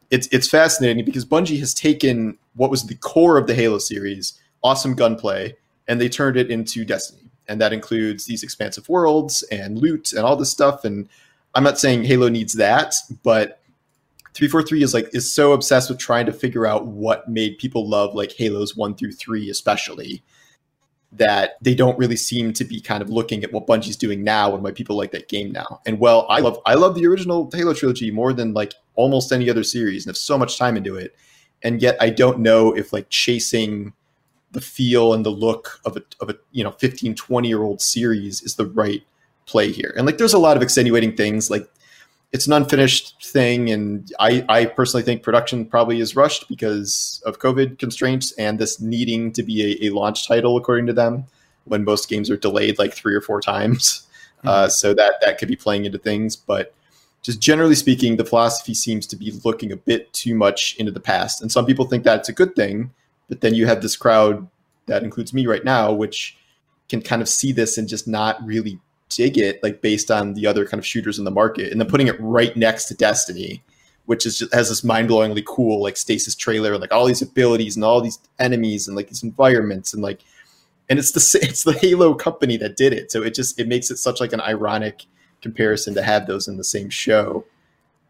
it's, 0.09 0.27
it's 0.33 0.49
fascinating 0.49 1.05
because 1.05 1.23
Bungie 1.23 1.59
has 1.59 1.73
taken 1.73 2.37
what 2.55 2.69
was 2.69 2.87
the 2.87 2.95
core 2.95 3.37
of 3.37 3.47
the 3.47 3.55
Halo 3.55 3.77
series 3.77 4.37
awesome 4.63 4.95
gunplay, 4.95 5.55
and 5.91 5.99
they 5.99 6.07
turned 6.07 6.37
it 6.37 6.49
into 6.49 6.85
Destiny. 6.85 7.29
And 7.49 7.59
that 7.59 7.73
includes 7.73 8.25
these 8.25 8.43
expansive 8.43 8.87
worlds 8.87 9.43
and 9.51 9.77
loot 9.77 10.13
and 10.13 10.21
all 10.21 10.37
this 10.37 10.49
stuff. 10.49 10.85
And 10.85 11.09
I'm 11.53 11.65
not 11.65 11.77
saying 11.77 12.05
Halo 12.05 12.29
needs 12.29 12.53
that, 12.53 12.95
but 13.23 13.59
343 14.33 14.83
is 14.83 14.93
like 14.93 15.13
is 15.13 15.29
so 15.29 15.51
obsessed 15.51 15.89
with 15.89 15.99
trying 15.99 16.27
to 16.27 16.31
figure 16.31 16.65
out 16.65 16.87
what 16.87 17.27
made 17.27 17.57
people 17.57 17.89
love 17.89 18.15
like 18.15 18.31
Halos 18.31 18.73
1 18.73 18.95
through 18.95 19.11
3 19.11 19.49
especially 19.49 20.23
that 21.11 21.55
they 21.61 21.75
don't 21.75 21.99
really 21.99 22.15
seem 22.15 22.53
to 22.53 22.63
be 22.63 22.79
kind 22.79 23.01
of 23.01 23.09
looking 23.09 23.43
at 23.43 23.51
what 23.51 23.67
Bungie's 23.67 23.97
doing 23.97 24.23
now 24.23 24.53
and 24.53 24.63
why 24.63 24.71
people 24.71 24.95
like 24.95 25.11
that 25.11 25.27
game 25.27 25.51
now. 25.51 25.81
And 25.85 25.99
well, 25.99 26.25
I 26.29 26.39
love 26.39 26.57
I 26.65 26.75
love 26.75 26.95
the 26.95 27.05
original 27.05 27.49
Halo 27.53 27.73
trilogy 27.73 28.11
more 28.11 28.31
than 28.31 28.53
like 28.53 28.75
almost 28.95 29.33
any 29.33 29.49
other 29.49 29.65
series 29.65 30.05
and 30.05 30.11
have 30.11 30.15
so 30.15 30.37
much 30.37 30.57
time 30.57 30.77
into 30.77 30.95
it. 30.95 31.13
And 31.61 31.81
yet 31.81 31.97
I 31.99 32.11
don't 32.11 32.39
know 32.39 32.71
if 32.71 32.93
like 32.93 33.09
chasing 33.09 33.91
the 34.51 34.61
feel 34.61 35.13
and 35.13 35.25
the 35.25 35.31
look 35.31 35.79
of 35.85 35.97
a, 35.97 36.03
of 36.19 36.29
a 36.29 36.35
you 36.51 36.63
know 36.63 36.71
15 36.71 37.15
20 37.15 37.47
year 37.47 37.63
old 37.63 37.81
series 37.81 38.41
is 38.41 38.55
the 38.55 38.65
right 38.65 39.03
play 39.45 39.71
here 39.71 39.93
and 39.97 40.05
like 40.05 40.17
there's 40.17 40.33
a 40.33 40.39
lot 40.39 40.55
of 40.55 40.63
extenuating 40.63 41.15
things 41.15 41.49
like 41.49 41.69
it's 42.31 42.47
an 42.47 42.53
unfinished 42.53 43.25
thing, 43.25 43.69
and 43.69 44.11
I, 44.19 44.45
I 44.47 44.65
personally 44.65 45.03
think 45.03 45.21
production 45.21 45.65
probably 45.65 45.99
is 45.99 46.15
rushed 46.15 46.47
because 46.47 47.21
of 47.25 47.39
COVID 47.39 47.77
constraints 47.77 48.31
and 48.33 48.57
this 48.57 48.79
needing 48.79 49.33
to 49.33 49.43
be 49.43 49.77
a, 49.81 49.87
a 49.87 49.89
launch 49.89 50.27
title, 50.27 50.55
according 50.55 50.85
to 50.87 50.93
them, 50.93 51.25
when 51.65 51.83
most 51.83 52.07
games 52.07 52.29
are 52.29 52.37
delayed 52.37 52.79
like 52.79 52.93
three 52.93 53.13
or 53.13 53.21
four 53.21 53.41
times. 53.41 54.07
Mm-hmm. 54.39 54.47
Uh, 54.47 54.69
so 54.69 54.93
that 54.93 55.15
that 55.21 55.37
could 55.39 55.49
be 55.49 55.57
playing 55.57 55.85
into 55.85 55.97
things, 55.97 56.35
but 56.35 56.73
just 57.21 57.39
generally 57.39 57.75
speaking, 57.75 58.15
the 58.15 58.25
philosophy 58.25 58.73
seems 58.73 59.05
to 59.07 59.15
be 59.15 59.31
looking 59.43 59.71
a 59.71 59.77
bit 59.77 60.11
too 60.13 60.33
much 60.33 60.75
into 60.77 60.91
the 60.91 60.99
past, 61.01 61.41
and 61.41 61.51
some 61.51 61.65
people 61.65 61.85
think 61.85 62.03
that's 62.03 62.29
a 62.29 62.33
good 62.33 62.55
thing. 62.55 62.91
But 63.31 63.39
then 63.39 63.53
you 63.53 63.65
have 63.65 63.81
this 63.81 63.95
crowd 63.95 64.45
that 64.87 65.03
includes 65.03 65.33
me 65.33 65.47
right 65.47 65.63
now, 65.63 65.93
which 65.93 66.35
can 66.89 67.01
kind 67.01 67.21
of 67.21 67.29
see 67.29 67.53
this 67.53 67.77
and 67.77 67.87
just 67.87 68.05
not 68.05 68.45
really 68.45 68.77
dig 69.07 69.37
it, 69.37 69.63
like 69.63 69.79
based 69.79 70.11
on 70.11 70.33
the 70.33 70.45
other 70.45 70.65
kind 70.65 70.79
of 70.79 70.85
shooters 70.85 71.17
in 71.17 71.23
the 71.23 71.31
market, 71.31 71.71
and 71.71 71.79
then 71.79 71.87
putting 71.87 72.07
it 72.07 72.19
right 72.19 72.57
next 72.57 72.89
to 72.89 72.93
Destiny, 72.93 73.63
which 74.05 74.25
is 74.25 74.39
just 74.39 74.53
has 74.53 74.67
this 74.67 74.83
mind 74.83 75.09
blowingly 75.09 75.45
cool 75.45 75.81
like 75.81 75.95
stasis 75.95 76.35
trailer, 76.35 76.77
like 76.77 76.91
all 76.91 77.05
these 77.05 77.21
abilities 77.21 77.77
and 77.77 77.85
all 77.85 78.01
these 78.01 78.19
enemies 78.37 78.85
and 78.85 78.97
like 78.97 79.07
these 79.07 79.23
environments 79.23 79.93
and 79.93 80.03
like, 80.03 80.19
and 80.89 80.99
it's 80.99 81.13
the 81.13 81.39
it's 81.41 81.63
the 81.63 81.71
Halo 81.71 82.13
company 82.13 82.57
that 82.57 82.75
did 82.75 82.91
it, 82.91 83.13
so 83.13 83.23
it 83.23 83.33
just 83.33 83.57
it 83.57 83.69
makes 83.69 83.89
it 83.89 83.95
such 83.95 84.19
like 84.19 84.33
an 84.33 84.41
ironic 84.41 85.05
comparison 85.41 85.93
to 85.93 86.03
have 86.03 86.27
those 86.27 86.49
in 86.49 86.57
the 86.57 86.65
same 86.65 86.89
show. 86.89 87.45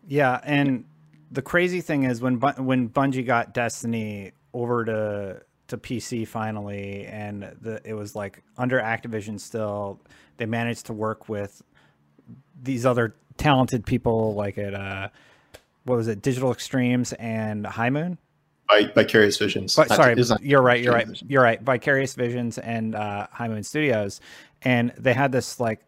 Yeah, 0.07 0.41
and 0.43 0.83
the 1.29 1.43
crazy 1.43 1.79
thing 1.81 2.05
is 2.05 2.21
when 2.21 2.39
when 2.39 2.89
Bungie 2.89 3.23
got 3.23 3.53
Destiny 3.53 4.31
over 4.53 4.85
to 4.85 5.41
to 5.67 5.77
PC 5.77 6.27
finally, 6.27 7.05
and 7.05 7.55
the 7.61 7.81
it 7.83 7.93
was 7.93 8.15
like 8.15 8.43
under 8.57 8.79
Activision 8.79 9.39
still. 9.39 9.99
They 10.37 10.45
managed 10.45 10.87
to 10.87 10.93
work 10.93 11.29
with 11.29 11.61
these 12.61 12.85
other 12.85 13.15
talented 13.37 13.85
people, 13.85 14.35
like 14.35 14.57
at 14.57 14.73
uh, 14.73 15.09
what 15.83 15.95
was 15.95 16.07
it, 16.07 16.21
Digital 16.21 16.51
Extremes 16.51 17.13
and 17.13 17.65
High 17.65 17.89
Moon. 17.89 18.17
By 18.69 18.85
Vicarious 18.85 19.37
Visions. 19.37 19.75
But, 19.75 19.89
sorry, 19.89 20.15
you're 20.41 20.61
right. 20.61 20.81
You're 20.81 20.93
right. 20.93 21.07
You're 21.27 21.43
right. 21.43 21.61
Vicarious 21.61 22.13
Visions 22.15 22.57
and 22.57 22.95
uh, 22.95 23.27
High 23.31 23.47
Moon 23.47 23.63
Studios, 23.63 24.21
and 24.61 24.93
they 24.97 25.13
had 25.13 25.31
this 25.31 25.59
like 25.59 25.81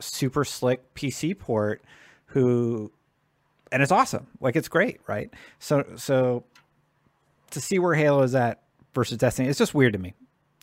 super 0.00 0.44
slick 0.44 0.94
PC 0.94 1.38
port. 1.38 1.82
Who, 2.30 2.92
and 3.70 3.82
it's 3.82 3.92
awesome. 3.92 4.26
Like 4.40 4.56
it's 4.56 4.68
great, 4.68 5.00
right? 5.06 5.32
So 5.58 5.84
so 5.96 6.44
to 7.50 7.60
see 7.60 7.78
where 7.78 7.94
Halo 7.94 8.22
is 8.22 8.34
at 8.34 8.62
versus 8.94 9.18
Destiny. 9.18 9.48
It's 9.48 9.58
just 9.58 9.74
weird 9.74 9.92
to 9.92 9.98
me. 9.98 10.14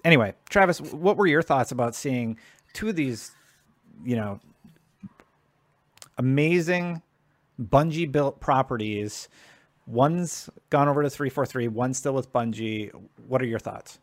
Anyway, 0.04 0.34
Travis, 0.50 0.82
what 0.82 1.18
were 1.18 1.28
your 1.28 1.42
thoughts 1.42 1.72
about 1.72 1.96
seeing 1.96 2.38
two 2.74 2.90
of 2.90 2.96
these, 2.96 3.32
you 4.04 4.16
know, 4.16 4.40
amazing 6.18 7.02
Bungie 7.62 8.12
built 8.12 8.40
properties? 8.40 9.30
One's 9.86 10.50
gone 10.70 10.88
over 10.88 11.04
to 11.04 11.10
343, 11.10 11.68
one's 11.70 11.98
still 11.98 12.14
with 12.14 12.32
Bungie. 12.34 12.92
What 13.28 13.42
are 13.42 13.46
your 13.46 13.60
thoughts? 13.60 14.00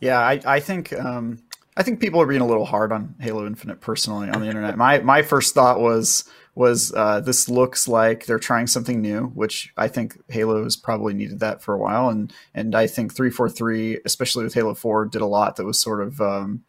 Yeah, 0.00 0.18
I, 0.18 0.40
I 0.44 0.60
think 0.60 0.92
um, 0.92 1.42
I 1.76 1.82
think 1.82 2.00
people 2.00 2.20
are 2.20 2.26
being 2.26 2.40
a 2.40 2.46
little 2.46 2.64
hard 2.64 2.92
on 2.92 3.14
Halo 3.20 3.46
Infinite 3.46 3.80
personally 3.80 4.28
on 4.28 4.40
the 4.40 4.46
internet. 4.46 4.76
My 4.76 4.98
my 4.98 5.22
first 5.22 5.54
thought 5.54 5.80
was 5.80 6.24
was 6.54 6.92
uh, 6.94 7.20
this 7.20 7.48
looks 7.48 7.88
like 7.88 8.26
they're 8.26 8.38
trying 8.38 8.66
something 8.66 9.00
new, 9.00 9.26
which 9.28 9.72
I 9.76 9.88
think 9.88 10.16
Halo 10.28 10.62
has 10.62 10.76
probably 10.76 11.14
needed 11.14 11.40
that 11.40 11.62
for 11.62 11.74
a 11.74 11.78
while, 11.78 12.08
and 12.08 12.32
and 12.54 12.74
I 12.74 12.86
think 12.86 13.14
three 13.14 13.30
four 13.30 13.48
three, 13.48 13.98
especially 14.04 14.44
with 14.44 14.54
Halo 14.54 14.74
Four, 14.74 15.06
did 15.06 15.22
a 15.22 15.26
lot 15.26 15.56
that 15.56 15.64
was 15.64 15.80
sort 15.80 16.00
of 16.00 16.20
um, 16.20 16.64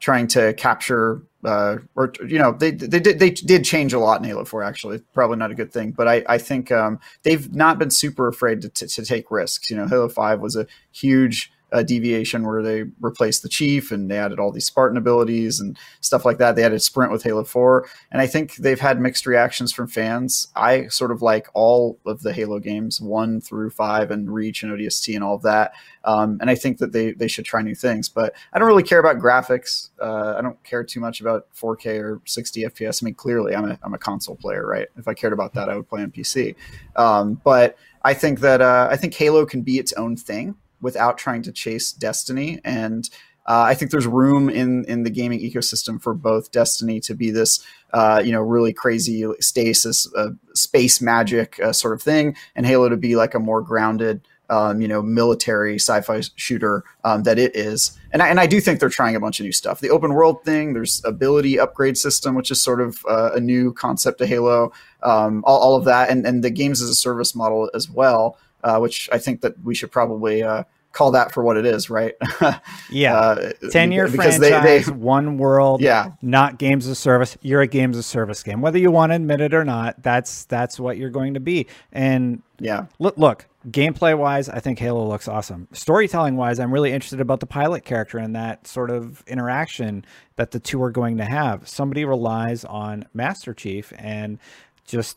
trying 0.00 0.26
to 0.28 0.54
capture. 0.54 1.22
Uh, 1.44 1.78
or 1.96 2.12
you 2.26 2.38
know 2.38 2.52
they 2.52 2.70
they 2.70 3.00
did 3.00 3.18
they 3.18 3.30
did 3.30 3.64
change 3.64 3.92
a 3.92 3.98
lot 3.98 4.20
in 4.20 4.26
Halo 4.26 4.44
Four 4.44 4.62
actually. 4.62 5.00
Probably 5.12 5.36
not 5.36 5.50
a 5.50 5.56
good 5.56 5.72
thing. 5.72 5.90
But 5.90 6.06
I 6.06 6.24
I 6.28 6.38
think 6.38 6.70
um, 6.70 7.00
they've 7.24 7.52
not 7.52 7.80
been 7.80 7.90
super 7.90 8.28
afraid 8.28 8.62
to, 8.62 8.68
to, 8.68 8.86
to 8.86 9.04
take 9.04 9.30
risks. 9.30 9.68
You 9.68 9.76
know 9.76 9.88
Halo 9.88 10.08
Five 10.08 10.40
was 10.40 10.54
a 10.54 10.66
huge 10.92 11.51
uh, 11.72 11.82
deviation 11.82 12.46
where 12.46 12.62
they 12.62 12.84
replaced 13.00 13.42
the 13.42 13.48
chief 13.48 13.90
and 13.90 14.10
they 14.10 14.18
added 14.18 14.38
all 14.38 14.52
these 14.52 14.66
Spartan 14.66 14.98
abilities 14.98 15.58
and 15.58 15.78
stuff 16.00 16.24
like 16.24 16.38
that. 16.38 16.54
They 16.54 16.64
added 16.64 16.82
sprint 16.82 17.10
with 17.10 17.22
Halo 17.22 17.44
4. 17.44 17.88
And 18.10 18.20
I 18.20 18.26
think 18.26 18.56
they've 18.56 18.78
had 18.80 19.00
mixed 19.00 19.26
reactions 19.26 19.72
from 19.72 19.88
fans. 19.88 20.48
I 20.54 20.88
sort 20.88 21.10
of 21.10 21.22
like 21.22 21.48
all 21.54 21.98
of 22.04 22.22
the 22.22 22.32
Halo 22.32 22.58
games, 22.58 23.00
one 23.00 23.40
through 23.40 23.70
five 23.70 24.10
and 24.10 24.32
Reach 24.32 24.62
and 24.62 24.72
ODST 24.72 25.14
and 25.14 25.24
all 25.24 25.36
of 25.36 25.42
that. 25.42 25.72
Um, 26.04 26.38
and 26.40 26.50
I 26.50 26.54
think 26.54 26.78
that 26.78 26.92
they, 26.92 27.12
they 27.12 27.28
should 27.28 27.44
try 27.44 27.62
new 27.62 27.74
things. 27.74 28.08
But 28.08 28.34
I 28.52 28.58
don't 28.58 28.68
really 28.68 28.82
care 28.82 29.00
about 29.00 29.16
graphics. 29.16 29.90
Uh, 30.00 30.34
I 30.36 30.42
don't 30.42 30.62
care 30.64 30.84
too 30.84 31.00
much 31.00 31.20
about 31.20 31.46
4K 31.54 32.00
or 32.00 32.20
60 32.26 32.64
FPS. 32.64 33.02
I 33.02 33.06
mean, 33.06 33.14
clearly, 33.14 33.54
I'm 33.54 33.70
a, 33.70 33.78
I'm 33.82 33.94
a 33.94 33.98
console 33.98 34.36
player, 34.36 34.66
right? 34.66 34.88
If 34.96 35.08
I 35.08 35.14
cared 35.14 35.32
about 35.32 35.54
that, 35.54 35.68
I 35.68 35.76
would 35.76 35.88
play 35.88 36.02
on 36.02 36.10
PC. 36.10 36.54
Um, 36.96 37.40
but 37.44 37.78
I 38.04 38.14
think 38.14 38.40
that 38.40 38.60
uh, 38.60 38.88
I 38.90 38.96
think 38.96 39.14
Halo 39.14 39.46
can 39.46 39.62
be 39.62 39.78
its 39.78 39.92
own 39.94 40.16
thing 40.16 40.56
without 40.82 41.16
trying 41.16 41.42
to 41.42 41.52
chase 41.52 41.92
Destiny. 41.92 42.60
And 42.64 43.08
uh, 43.46 43.64
I 43.66 43.74
think 43.74 43.90
there's 43.90 44.06
room 44.06 44.48
in 44.48 44.84
in 44.84 45.02
the 45.02 45.10
gaming 45.10 45.40
ecosystem 45.40 46.00
for 46.00 46.14
both 46.14 46.52
Destiny 46.52 47.00
to 47.00 47.14
be 47.14 47.30
this, 47.30 47.64
uh, 47.92 48.22
you 48.24 48.32
know, 48.32 48.40
really 48.40 48.72
crazy 48.72 49.24
stasis, 49.40 50.12
uh, 50.14 50.30
space 50.54 51.00
magic 51.00 51.58
uh, 51.60 51.72
sort 51.72 51.94
of 51.94 52.02
thing, 52.02 52.36
and 52.54 52.66
Halo 52.66 52.88
to 52.88 52.96
be 52.96 53.16
like 53.16 53.34
a 53.34 53.40
more 53.40 53.60
grounded, 53.60 54.20
um, 54.48 54.80
you 54.80 54.86
know, 54.86 55.02
military 55.02 55.76
sci-fi 55.76 56.22
shooter 56.36 56.84
um, 57.02 57.24
that 57.24 57.36
it 57.38 57.56
is. 57.56 57.98
And 58.12 58.22
I, 58.22 58.28
and 58.28 58.38
I 58.38 58.46
do 58.46 58.60
think 58.60 58.78
they're 58.78 58.88
trying 58.88 59.16
a 59.16 59.20
bunch 59.20 59.40
of 59.40 59.44
new 59.44 59.52
stuff. 59.52 59.80
The 59.80 59.90
open 59.90 60.14
world 60.14 60.44
thing, 60.44 60.74
there's 60.74 61.02
ability 61.04 61.58
upgrade 61.58 61.98
system, 61.98 62.36
which 62.36 62.50
is 62.52 62.62
sort 62.62 62.80
of 62.80 63.04
uh, 63.08 63.32
a 63.34 63.40
new 63.40 63.72
concept 63.72 64.18
to 64.18 64.26
Halo. 64.26 64.72
Um, 65.02 65.42
all, 65.44 65.58
all, 65.58 65.74
of 65.74 65.84
that, 65.86 66.10
and 66.10 66.24
and 66.24 66.44
the 66.44 66.50
games 66.50 66.80
as 66.80 66.90
a 66.90 66.94
service 66.94 67.34
model 67.34 67.68
as 67.74 67.90
well 67.90 68.36
uh, 68.62 68.78
which 68.78 69.08
I 69.12 69.18
think 69.18 69.40
that 69.42 69.62
we 69.62 69.74
should 69.74 69.90
probably 69.90 70.42
uh, 70.42 70.64
call 70.92 71.10
that 71.12 71.32
for 71.32 71.42
what 71.42 71.56
it 71.56 71.66
is, 71.66 71.90
right? 71.90 72.14
yeah, 72.90 73.16
uh, 73.16 73.52
ten 73.70 73.92
year 73.92 74.08
franchise, 74.08 74.38
they, 74.38 74.50
they, 74.60 74.82
one 74.92 75.38
world, 75.38 75.80
yeah, 75.80 76.12
not 76.22 76.58
games 76.58 76.86
of 76.86 76.96
service. 76.96 77.36
You're 77.42 77.62
a 77.62 77.66
games 77.66 77.98
of 77.98 78.04
service 78.04 78.42
game, 78.42 78.60
whether 78.60 78.78
you 78.78 78.90
want 78.90 79.10
to 79.10 79.16
admit 79.16 79.40
it 79.40 79.54
or 79.54 79.64
not. 79.64 80.02
That's 80.02 80.44
that's 80.44 80.78
what 80.78 80.96
you're 80.96 81.10
going 81.10 81.34
to 81.34 81.40
be. 81.40 81.66
And 81.92 82.42
yeah, 82.58 82.86
look, 82.98 83.16
look, 83.16 83.46
gameplay 83.68 84.16
wise, 84.16 84.48
I 84.48 84.60
think 84.60 84.78
Halo 84.78 85.06
looks 85.08 85.28
awesome. 85.28 85.68
Storytelling 85.72 86.36
wise, 86.36 86.58
I'm 86.58 86.72
really 86.72 86.92
interested 86.92 87.20
about 87.20 87.40
the 87.40 87.46
pilot 87.46 87.84
character 87.84 88.18
and 88.18 88.34
that 88.36 88.66
sort 88.66 88.90
of 88.90 89.22
interaction 89.26 90.04
that 90.36 90.50
the 90.50 90.60
two 90.60 90.82
are 90.82 90.90
going 90.90 91.18
to 91.18 91.24
have. 91.24 91.68
Somebody 91.68 92.04
relies 92.04 92.64
on 92.64 93.06
Master 93.14 93.54
Chief 93.54 93.92
and 93.96 94.38
just 94.86 95.16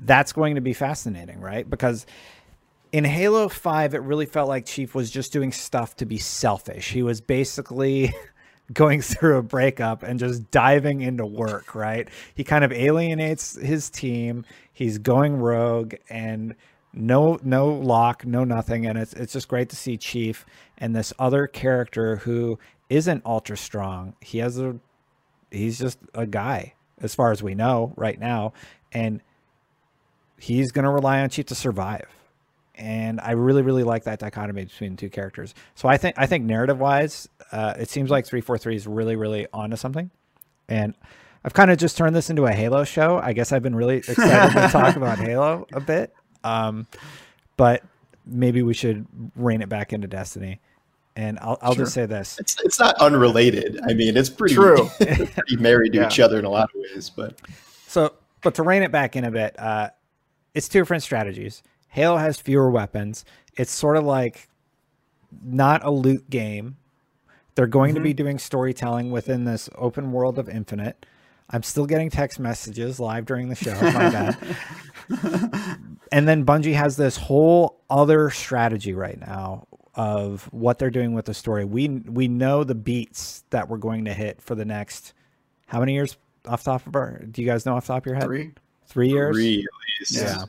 that's 0.00 0.32
going 0.32 0.56
to 0.56 0.60
be 0.60 0.72
fascinating, 0.72 1.40
right? 1.40 1.68
Because 1.68 2.06
in 2.94 3.02
Halo 3.02 3.48
5, 3.48 3.94
it 3.94 4.02
really 4.02 4.24
felt 4.24 4.48
like 4.48 4.66
Chief 4.66 4.94
was 4.94 5.10
just 5.10 5.32
doing 5.32 5.50
stuff 5.50 5.96
to 5.96 6.06
be 6.06 6.16
selfish. 6.16 6.92
He 6.92 7.02
was 7.02 7.20
basically 7.20 8.14
going 8.72 9.02
through 9.02 9.36
a 9.36 9.42
breakup 9.42 10.04
and 10.04 10.20
just 10.20 10.48
diving 10.52 11.00
into 11.00 11.26
work, 11.26 11.74
right? 11.74 12.08
He 12.36 12.44
kind 12.44 12.62
of 12.62 12.70
alienates 12.70 13.60
his 13.60 13.90
team. 13.90 14.44
He's 14.72 14.98
going 14.98 15.34
rogue 15.34 15.94
and 16.08 16.54
no 16.92 17.40
no 17.42 17.66
lock, 17.66 18.24
no 18.24 18.44
nothing 18.44 18.86
and 18.86 18.96
it's 18.96 19.12
it's 19.14 19.32
just 19.32 19.48
great 19.48 19.70
to 19.70 19.76
see 19.76 19.96
Chief 19.96 20.46
and 20.78 20.94
this 20.94 21.12
other 21.18 21.48
character 21.48 22.18
who 22.18 22.60
isn't 22.88 23.26
ultra 23.26 23.56
strong. 23.56 24.14
He 24.20 24.38
has 24.38 24.60
a 24.60 24.76
he's 25.50 25.80
just 25.80 25.98
a 26.14 26.28
guy 26.28 26.74
as 27.00 27.12
far 27.12 27.32
as 27.32 27.42
we 27.42 27.56
know 27.56 27.92
right 27.96 28.20
now 28.20 28.52
and 28.92 29.20
he's 30.38 30.70
to 30.70 30.82
rely 30.88 31.22
on 31.22 31.28
Chief 31.28 31.46
to 31.46 31.56
survive. 31.56 32.06
And 32.76 33.20
I 33.20 33.32
really, 33.32 33.62
really 33.62 33.84
like 33.84 34.04
that 34.04 34.18
dichotomy 34.18 34.64
between 34.64 34.92
the 34.92 34.96
two 34.96 35.08
characters. 35.08 35.54
So 35.74 35.88
I 35.88 35.96
think, 35.96 36.16
I 36.18 36.26
think 36.26 36.44
narrative 36.44 36.80
wise, 36.80 37.28
uh, 37.52 37.74
it 37.78 37.88
seems 37.88 38.10
like 38.10 38.26
343 38.26 38.76
is 38.76 38.86
really, 38.86 39.14
really 39.16 39.46
onto 39.52 39.76
something. 39.76 40.10
And 40.68 40.94
I've 41.44 41.54
kind 41.54 41.70
of 41.70 41.78
just 41.78 41.96
turned 41.96 42.16
this 42.16 42.30
into 42.30 42.46
a 42.46 42.52
Halo 42.52 42.84
show. 42.84 43.18
I 43.18 43.32
guess 43.32 43.52
I've 43.52 43.62
been 43.62 43.76
really 43.76 43.98
excited 43.98 44.52
to 44.60 44.68
talk 44.72 44.96
about 44.96 45.18
Halo 45.18 45.66
a 45.72 45.80
bit. 45.80 46.14
Um, 46.42 46.86
but 47.56 47.82
maybe 48.26 48.62
we 48.62 48.74
should 48.74 49.06
rein 49.36 49.60
it 49.62 49.68
back 49.68 49.92
into 49.92 50.08
Destiny. 50.08 50.60
And 51.16 51.38
I'll, 51.40 51.58
I'll 51.62 51.74
sure. 51.74 51.84
just 51.84 51.94
say 51.94 52.06
this: 52.06 52.40
it's 52.40 52.56
it's 52.64 52.80
not 52.80 52.96
unrelated. 52.96 53.78
I 53.88 53.94
mean, 53.94 54.16
it's 54.16 54.28
pretty 54.28 54.56
true, 54.56 54.90
pretty 54.98 55.56
married 55.58 55.92
to 55.92 55.98
yeah. 56.00 56.06
each 56.08 56.18
other 56.18 56.40
in 56.40 56.44
a 56.44 56.50
lot 56.50 56.70
of 56.74 56.80
ways. 56.80 57.08
But 57.08 57.40
so, 57.86 58.14
but 58.42 58.56
to 58.56 58.64
rein 58.64 58.82
it 58.82 58.90
back 58.90 59.14
in 59.14 59.22
a 59.22 59.30
bit, 59.30 59.54
uh, 59.56 59.90
it's 60.54 60.68
two 60.68 60.80
different 60.80 61.04
strategies. 61.04 61.62
Halo 61.94 62.16
has 62.16 62.40
fewer 62.40 62.70
weapons. 62.70 63.24
It's 63.54 63.70
sort 63.70 63.96
of 63.96 64.04
like 64.04 64.48
not 65.42 65.84
a 65.84 65.90
loot 65.90 66.28
game. 66.28 66.76
They're 67.54 67.66
going 67.66 67.90
mm-hmm. 67.90 67.96
to 67.96 68.00
be 68.02 68.10
mm-hmm. 68.10 68.24
doing 68.24 68.38
storytelling 68.38 69.10
within 69.10 69.44
this 69.44 69.70
open 69.76 70.12
world 70.12 70.38
of 70.38 70.48
Infinite. 70.48 71.06
I'm 71.50 71.62
still 71.62 71.86
getting 71.86 72.10
text 72.10 72.40
messages 72.40 72.98
live 72.98 73.26
during 73.26 73.48
the 73.48 73.54
show. 73.54 73.74
My 73.74 74.10
bad. 74.10 74.36
and 76.12 76.26
then 76.26 76.44
Bungie 76.44 76.74
has 76.74 76.96
this 76.96 77.16
whole 77.16 77.80
other 77.88 78.30
strategy 78.30 78.92
right 78.92 79.20
now 79.20 79.66
of 79.94 80.48
what 80.52 80.78
they're 80.78 80.90
doing 80.90 81.12
with 81.12 81.26
the 81.26 81.34
story. 81.34 81.64
We 81.64 81.88
we 81.88 82.26
know 82.26 82.64
the 82.64 82.74
beats 82.74 83.44
that 83.50 83.68
we're 83.68 83.76
going 83.76 84.06
to 84.06 84.14
hit 84.14 84.40
for 84.40 84.54
the 84.54 84.64
next 84.64 85.12
how 85.66 85.80
many 85.80 85.94
years? 85.94 86.16
off 86.46 86.64
the 86.64 86.72
top 86.72 86.86
of 86.86 86.94
our. 86.94 87.18
Do 87.30 87.42
you 87.42 87.48
guys 87.48 87.64
know 87.66 87.76
off 87.76 87.86
the 87.86 87.94
top 87.94 88.02
of 88.02 88.06
your 88.06 88.16
head? 88.16 88.24
Three. 88.24 88.52
Three 88.86 89.08
years. 89.08 89.36
Three 89.36 89.60
at 89.60 90.00
least. 90.00 90.14
Yeah. 90.16 90.44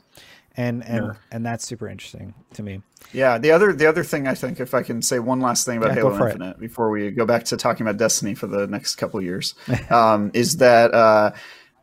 And 0.57 0.83
and 0.85 1.05
Yeah. 1.05 1.13
and 1.31 1.45
that's 1.45 1.65
super 1.67 1.87
interesting 1.87 2.33
to 2.53 2.63
me. 2.63 2.81
Yeah, 3.11 3.37
the 3.37 3.51
other 3.51 3.73
the 3.73 3.87
other 3.87 4.03
thing 4.03 4.27
I 4.27 4.33
think, 4.35 4.59
if 4.59 4.73
I 4.73 4.83
can 4.83 5.01
say 5.01 5.19
one 5.19 5.41
last 5.41 5.65
thing 5.65 5.77
about 5.77 5.89
Yeah, 5.89 5.95
Halo 5.95 6.17
for 6.17 6.27
it. 6.27 6.31
Infinite 6.33 6.59
before 6.59 6.89
we 6.89 7.11
go 7.11 7.25
back 7.25 7.43
to 7.45 7.57
talking 7.57 7.85
about 7.85 7.97
Destiny 7.97 8.35
for 8.35 8.47
the 8.47 8.65
next 8.67 8.95
couple 8.95 9.19
of 9.19 9.25
years, 9.25 9.53
um, 9.89 10.31
is 10.33 10.57
that 10.57 10.93
uh, 10.93 11.31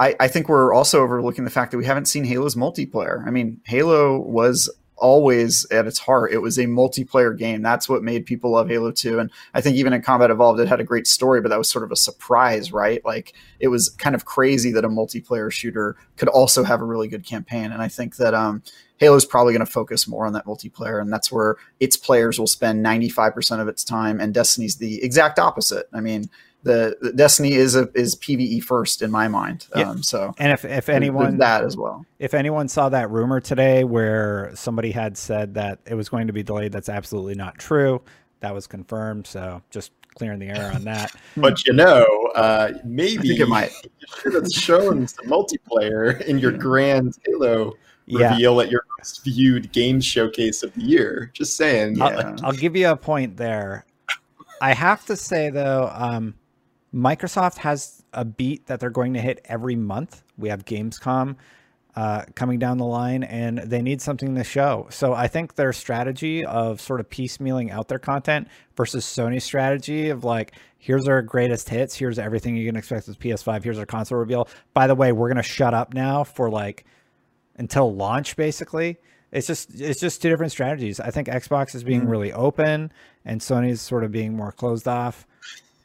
I, 0.00 0.16
I 0.18 0.28
think 0.28 0.48
we're 0.48 0.72
also 0.72 1.02
overlooking 1.02 1.44
the 1.44 1.50
fact 1.50 1.70
that 1.72 1.78
we 1.78 1.84
haven't 1.84 2.06
seen 2.06 2.24
Halo's 2.24 2.54
multiplayer. 2.54 3.26
I 3.26 3.30
mean, 3.30 3.60
Halo 3.64 4.18
was 4.18 4.70
always 4.96 5.66
at 5.70 5.86
its 5.86 5.98
heart 5.98 6.32
it 6.32 6.38
was 6.38 6.58
a 6.58 6.66
multiplayer 6.66 7.36
game 7.36 7.60
that's 7.62 7.88
what 7.88 8.02
made 8.02 8.24
people 8.24 8.52
love 8.52 8.68
halo 8.68 8.92
2 8.92 9.18
and 9.18 9.30
i 9.54 9.60
think 9.60 9.76
even 9.76 9.92
in 9.92 10.00
combat 10.00 10.30
evolved 10.30 10.60
it 10.60 10.68
had 10.68 10.80
a 10.80 10.84
great 10.84 11.06
story 11.06 11.40
but 11.40 11.48
that 11.48 11.58
was 11.58 11.68
sort 11.68 11.84
of 11.84 11.90
a 11.90 11.96
surprise 11.96 12.72
right 12.72 13.04
like 13.04 13.34
it 13.58 13.68
was 13.68 13.88
kind 13.88 14.14
of 14.14 14.24
crazy 14.24 14.70
that 14.70 14.84
a 14.84 14.88
multiplayer 14.88 15.50
shooter 15.50 15.96
could 16.16 16.28
also 16.28 16.62
have 16.62 16.80
a 16.80 16.84
really 16.84 17.08
good 17.08 17.26
campaign 17.26 17.72
and 17.72 17.82
i 17.82 17.88
think 17.88 18.16
that 18.16 18.34
um 18.34 18.62
Halo's 19.02 19.24
probably 19.24 19.52
going 19.52 19.66
to 19.66 19.72
focus 19.72 20.06
more 20.06 20.26
on 20.26 20.32
that 20.34 20.46
multiplayer, 20.46 21.00
and 21.00 21.12
that's 21.12 21.32
where 21.32 21.56
its 21.80 21.96
players 21.96 22.38
will 22.38 22.46
spend 22.46 22.86
95% 22.86 23.60
of 23.60 23.66
its 23.66 23.82
time. 23.82 24.20
And 24.20 24.32
Destiny's 24.32 24.76
the 24.76 25.02
exact 25.02 25.40
opposite. 25.40 25.88
I 25.92 26.00
mean, 26.00 26.30
the, 26.62 26.96
the 27.00 27.12
Destiny 27.12 27.52
is 27.54 27.74
a 27.74 27.88
is 27.94 28.14
PVE 28.16 28.62
first 28.62 29.02
in 29.02 29.10
my 29.10 29.28
mind. 29.28 29.66
Yeah. 29.76 29.90
Um, 29.90 30.02
so 30.02 30.34
And 30.38 30.52
if 30.52 30.64
if 30.64 30.88
anyone 30.88 31.38
that 31.38 31.64
as 31.64 31.76
well. 31.76 32.06
if 32.18 32.34
anyone 32.34 32.68
saw 32.68 32.88
that 32.90 33.10
rumor 33.10 33.40
today 33.40 33.84
where 33.84 34.50
somebody 34.54 34.92
had 34.92 35.16
said 35.16 35.54
that 35.54 35.80
it 35.86 35.94
was 35.94 36.08
going 36.08 36.28
to 36.28 36.32
be 36.32 36.42
delayed, 36.42 36.72
that's 36.72 36.88
absolutely 36.88 37.34
not 37.34 37.58
true. 37.58 38.00
That 38.40 38.54
was 38.54 38.66
confirmed. 38.66 39.26
So 39.26 39.62
just 39.70 39.92
clearing 40.14 40.38
the 40.38 40.48
air 40.48 40.70
on 40.74 40.84
that. 40.84 41.14
But 41.36 41.66
you 41.66 41.72
know, 41.72 42.04
uh, 42.34 42.72
maybe 42.84 43.18
I 43.18 43.22
think 43.22 43.40
it 43.40 43.48
might. 43.48 43.72
you 43.82 44.06
should 44.20 44.34
have 44.34 44.48
shown 44.52 45.06
some 45.08 45.26
multiplayer 45.26 46.20
in 46.22 46.38
your 46.38 46.52
grand 46.52 47.16
Halo 47.26 47.72
Yeah. 48.06 48.30
reveal 48.32 48.60
at 48.60 48.70
your 48.70 48.82
most 48.98 49.24
viewed 49.24 49.72
game 49.72 50.00
showcase 50.00 50.62
of 50.62 50.72
the 50.74 50.82
year. 50.82 51.30
Just 51.32 51.56
saying. 51.56 52.00
I'll, 52.02 52.36
I'll 52.44 52.52
give 52.52 52.76
you 52.76 52.88
a 52.88 52.96
point 52.96 53.36
there. 53.36 53.86
I 54.60 54.74
have 54.74 55.04
to 55.06 55.16
say 55.16 55.50
though, 55.50 55.90
um, 55.94 56.34
Microsoft 56.94 57.58
has 57.58 58.02
a 58.12 58.24
beat 58.24 58.66
that 58.66 58.80
they're 58.80 58.90
going 58.90 59.14
to 59.14 59.20
hit 59.20 59.40
every 59.46 59.76
month. 59.76 60.22
We 60.36 60.48
have 60.50 60.64
Gamescom 60.64 61.36
uh, 61.94 62.24
coming 62.34 62.58
down 62.58 62.78
the 62.78 62.86
line, 62.86 63.22
and 63.22 63.58
they 63.58 63.82
need 63.82 64.00
something 64.00 64.34
to 64.34 64.44
show. 64.44 64.86
So 64.90 65.12
I 65.12 65.28
think 65.28 65.54
their 65.54 65.72
strategy 65.72 66.44
of 66.44 66.80
sort 66.80 67.00
of 67.00 67.08
piecemealing 67.08 67.70
out 67.70 67.88
their 67.88 67.98
content 67.98 68.48
versus 68.76 69.04
Sony's 69.04 69.44
strategy 69.44 70.10
of 70.10 70.24
like, 70.24 70.52
here's 70.78 71.06
our 71.08 71.22
greatest 71.22 71.68
hits, 71.68 71.94
here's 71.94 72.18
everything 72.18 72.56
you 72.56 72.66
can 72.66 72.76
expect 72.76 73.08
with 73.08 73.18
PS5, 73.18 73.62
here's 73.62 73.78
our 73.78 73.86
console 73.86 74.18
reveal. 74.18 74.48
By 74.74 74.86
the 74.86 74.94
way, 74.94 75.12
we're 75.12 75.28
gonna 75.28 75.42
shut 75.42 75.74
up 75.74 75.94
now 75.94 76.24
for 76.24 76.50
like 76.50 76.84
until 77.56 77.94
launch 77.94 78.34
basically 78.36 78.98
it's 79.30 79.46
just 79.46 79.80
it's 79.80 80.00
just 80.00 80.22
two 80.22 80.28
different 80.28 80.52
strategies 80.52 81.00
i 81.00 81.10
think 81.10 81.28
xbox 81.28 81.74
is 81.74 81.84
being 81.84 82.06
really 82.08 82.32
open 82.32 82.92
and 83.24 83.40
sony's 83.40 83.80
sort 83.80 84.04
of 84.04 84.12
being 84.12 84.36
more 84.36 84.52
closed 84.52 84.88
off 84.88 85.26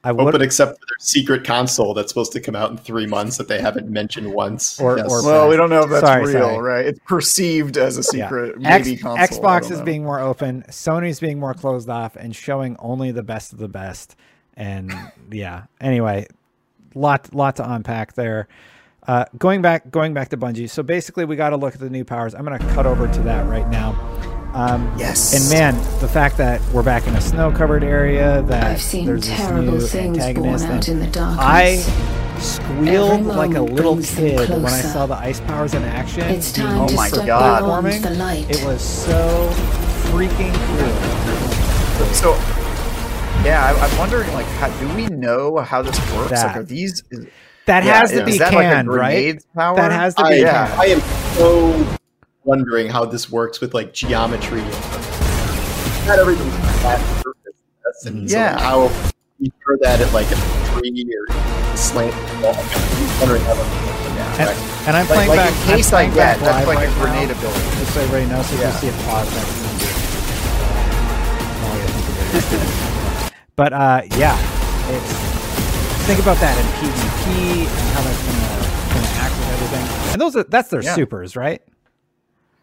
i 0.03 0.11
would 0.11 0.27
Open 0.27 0.41
except 0.41 0.71
for 0.79 0.85
their 0.85 0.97
secret 0.99 1.43
console 1.43 1.93
that's 1.93 2.09
supposed 2.09 2.31
to 2.33 2.39
come 2.39 2.55
out 2.55 2.71
in 2.71 2.77
three 2.77 3.07
months 3.07 3.37
that 3.37 3.47
they 3.47 3.59
haven't 3.59 3.89
mentioned 3.89 4.31
once. 4.31 4.79
Or- 4.79 4.97
Yes. 4.97 5.09
or- 5.11 5.25
Well, 5.25 5.49
we 5.49 5.55
don't 5.57 5.69
know 5.69 5.81
if 5.83 5.89
that's 5.89 6.05
Sorry, 6.05 6.33
real, 6.33 6.41
sorry. 6.49 6.61
right? 6.61 6.85
It's 6.85 6.99
perceived 7.07 7.77
as 7.77 7.97
a 7.97 8.17
yeah. 8.17 8.27
secret 8.29 8.55
X- 8.63 9.01
console. 9.01 9.17
Xbox 9.17 9.71
is 9.71 9.79
know. 9.79 9.85
being 9.85 10.03
more 10.03 10.19
open 10.19 10.63
sony's 10.69 11.19
being 11.19 11.39
more 11.39 11.53
closed 11.53 11.89
off 11.89 12.15
and 12.15 12.35
showing 12.35 12.75
only 12.79 13.11
the 13.11 13.23
best 13.23 13.53
of 13.53 13.59
the 13.59 13.67
best 13.67 14.15
and 14.55 14.93
yeah 15.31 15.63
anyway 15.81 16.25
lot 16.95 17.33
lot 17.33 17.55
to 17.57 17.71
unpack 17.73 18.13
there 18.13 18.47
uh, 19.07 19.23
going 19.37 19.61
back 19.61 19.89
going 19.91 20.13
back 20.13 20.29
to 20.29 20.37
bungie 20.37 20.67
so 20.69 20.81
basically 20.81 21.25
we 21.25 21.35
got 21.35 21.51
to 21.51 21.57
look 21.57 21.75
at 21.75 21.79
the 21.79 21.89
new 21.89 22.03
powers 22.03 22.33
i'm 22.33 22.43
going 22.43 22.57
to 22.57 22.65
cut 22.73 22.85
over 22.87 23.07
to 23.13 23.19
that 23.21 23.47
right 23.47 23.67
now 23.69 23.91
um, 24.57 24.91
Yes. 24.97 25.33
And 25.35 25.49
man, 25.51 25.75
the 26.01 26.07
fact 26.07 26.37
that 26.37 26.61
we're 26.73 26.83
back 26.83 27.05
in 27.07 27.15
a 27.15 27.21
snow-covered 27.21 27.83
area, 27.83 28.41
that 28.43 28.63
I've 28.63 28.81
seen 28.81 29.05
there's 29.05 29.27
this 29.27 29.37
terrible 29.37 29.73
new 29.73 29.79
things 29.79 30.17
born 30.33 30.61
out 30.63 30.87
in 30.89 30.99
the 30.99 31.07
darkness. 31.07 31.39
I 31.39 31.75
squealed 32.39 33.25
like 33.25 33.55
a 33.55 33.61
little 33.61 34.01
kid 34.01 34.49
when 34.49 34.65
I 34.65 34.81
saw 34.81 35.05
the 35.05 35.15
ice 35.15 35.39
powers 35.41 35.73
in 35.73 35.83
action. 35.83 36.23
It's 36.23 36.51
time 36.51 36.81
Oh 36.81 36.87
to 36.87 36.95
my 36.95 37.07
step 37.07 37.25
God. 37.27 37.59
beyond 37.61 38.03
the 38.03 38.09
light. 38.11 38.49
It 38.49 38.63
was 38.65 38.81
so 38.81 39.49
freaking 40.11 40.53
cool. 40.53 42.07
So, 42.13 42.33
yeah, 43.45 43.63
I, 43.63 43.85
I'm 43.85 43.97
wondering, 43.97 44.31
like, 44.33 44.45
how, 44.45 44.69
do 44.79 44.95
we 44.95 45.05
know 45.07 45.57
how 45.57 45.81
this 45.81 45.97
works? 46.13 46.31
That. 46.31 46.47
Like, 46.47 46.57
are 46.57 46.63
these? 46.63 47.03
Is, 47.11 47.27
That 47.65 47.83
yeah, 47.83 47.99
has 47.99 48.11
to 48.11 48.23
is 48.23 48.25
be 48.25 48.37
that 48.39 48.53
like 48.53 48.85
a 48.85 48.89
right? 48.89 49.43
Power? 49.53 49.75
That 49.75 49.91
has 49.91 50.15
to 50.15 50.23
I, 50.23 50.29
be 50.31 50.37
yeah. 50.37 50.67
canned. 50.67 50.81
I 50.81 50.85
am 50.85 51.01
so 51.35 51.96
wondering 52.51 52.87
how 52.87 53.03
this 53.05 53.29
works 53.29 53.59
with 53.59 53.73
like 53.73 53.93
geometry. 53.93 54.61
Not 56.07 56.17
everything's 56.17 56.55
flat 56.81 56.99
and 56.99 57.23
perfect. 57.23 57.57
That's 57.83 58.05
and 58.05 58.29
so 58.31 58.37
Yeah. 58.37 58.57
how 58.57 58.89
you 59.39 59.51
throw 59.63 59.75
that 59.81 59.99
at 59.99 60.11
like 60.13 60.27
a 60.31 60.35
tree 60.71 61.05
or 61.05 61.27
slant 61.75 62.15
wall. 62.41 62.55
I'm 62.55 63.19
wondering 63.19 63.43
how 63.43 63.53
that 63.53 63.67
And, 64.39 64.49
and 64.87 64.95
I'm 64.97 65.05
playing 65.07 65.27
like 65.29 65.39
back. 65.39 65.51
in 65.69 65.75
case 65.75 65.91
I 65.91 66.05
get, 66.05 66.39
that's 66.39 66.65
like 66.67 66.87
a 66.87 66.91
grenade 66.93 67.27
now, 67.27 67.37
ability. 67.37 67.59
Just 67.79 67.93
so 67.93 67.99
everybody 68.01 68.25
knows, 68.31 68.45
so 68.47 68.55
if 68.55 68.61
Yeah. 68.61 68.71
you 68.73 68.77
see 68.79 68.87
a 68.89 68.91
pause, 69.03 69.29
that's 69.33 69.67
But 73.57 73.73
uh, 73.73 74.01
yeah, 74.17 74.37
it's 74.89 75.13
think 76.05 76.19
about 76.21 76.37
that 76.37 76.55
in 76.57 76.65
PvP 76.77 77.65
and 77.65 77.89
how 77.93 78.01
that's 78.03 78.21
gonna, 78.23 78.93
gonna 78.93 79.13
act 79.19 79.33
with 79.35 79.49
everything. 79.51 80.13
And 80.13 80.21
those 80.21 80.35
are 80.37 80.43
that's 80.43 80.69
their 80.69 80.81
Yeah. 80.83 80.93
supers, 80.95 81.35
right? 81.35 81.61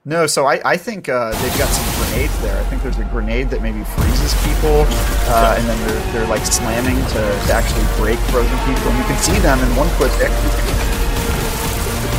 No, 0.06 0.26
so 0.26 0.44
I, 0.44 0.60
I 0.66 0.76
think 0.76 1.08
uh, 1.08 1.30
they've 1.40 1.56
got 1.56 1.68
some 1.72 2.04
grenades 2.04 2.38
there. 2.42 2.60
I 2.60 2.64
think 2.64 2.82
there's 2.82 2.98
a 2.98 3.04
grenade 3.04 3.48
that 3.48 3.62
maybe 3.62 3.82
freezes 3.84 4.34
people, 4.44 4.84
uh, 5.32 5.56
and 5.56 5.66
then 5.66 5.78
they're, 5.88 6.12
they're 6.12 6.28
like 6.28 6.44
slamming 6.44 6.96
to, 6.96 7.22
to 7.24 7.52
actually 7.54 7.86
break 7.96 8.18
frozen 8.28 8.52
people. 8.68 8.92
And 8.92 8.98
you 8.98 9.04
can 9.04 9.16
see 9.16 9.38
them 9.40 9.58
in 9.60 9.76
one 9.76 9.88
quick. 9.96 10.12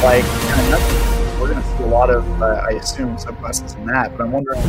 Like, 0.02 0.26
we're 1.39 1.54
going 1.54 1.62
to 1.62 1.78
see 1.78 1.84
a 1.84 1.86
lot 1.86 2.10
of, 2.10 2.26
uh, 2.41 2.65
I 2.65 2.71
assume, 2.71 3.17
subclasses 3.17 3.78
in 3.78 3.86
that. 3.86 4.17
But 4.17 4.24
I'm 4.24 4.32
wondering, 4.32 4.63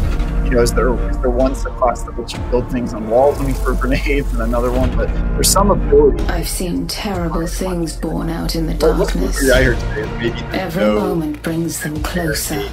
you 0.45 0.51
know, 0.51 0.61
is 0.61 0.75
there 0.75 0.93
is 1.09 1.17
there 1.21 1.31
one 1.31 1.53
subclass 1.53 2.05
that 2.05 2.19
lets 2.19 2.35
you 2.35 2.39
build 2.51 2.71
things 2.71 2.93
on 2.93 3.09
walls 3.09 3.41
you 3.41 3.55
throw 3.55 3.77
grenades, 3.77 4.31
and 4.35 4.43
another 4.43 4.71
one? 4.71 4.95
But 4.95 5.09
there's 5.33 5.49
some 5.49 5.71
ability. 5.71 6.23
I've 6.25 6.51
seen 6.51 6.87
terrible 6.87 7.47
things 7.47 7.97
born 7.97 8.29
out 8.29 8.55
in 8.55 8.67
the 8.67 8.75
darkness. 8.75 9.15
what 9.15 9.41
today 9.41 9.65
is 9.65 9.83
maybe 9.95 10.29
there's 10.29 10.77
Every 10.77 10.85
moment 10.85 11.43
brings 11.43 11.81
them 11.81 12.03
closer. 12.03 12.71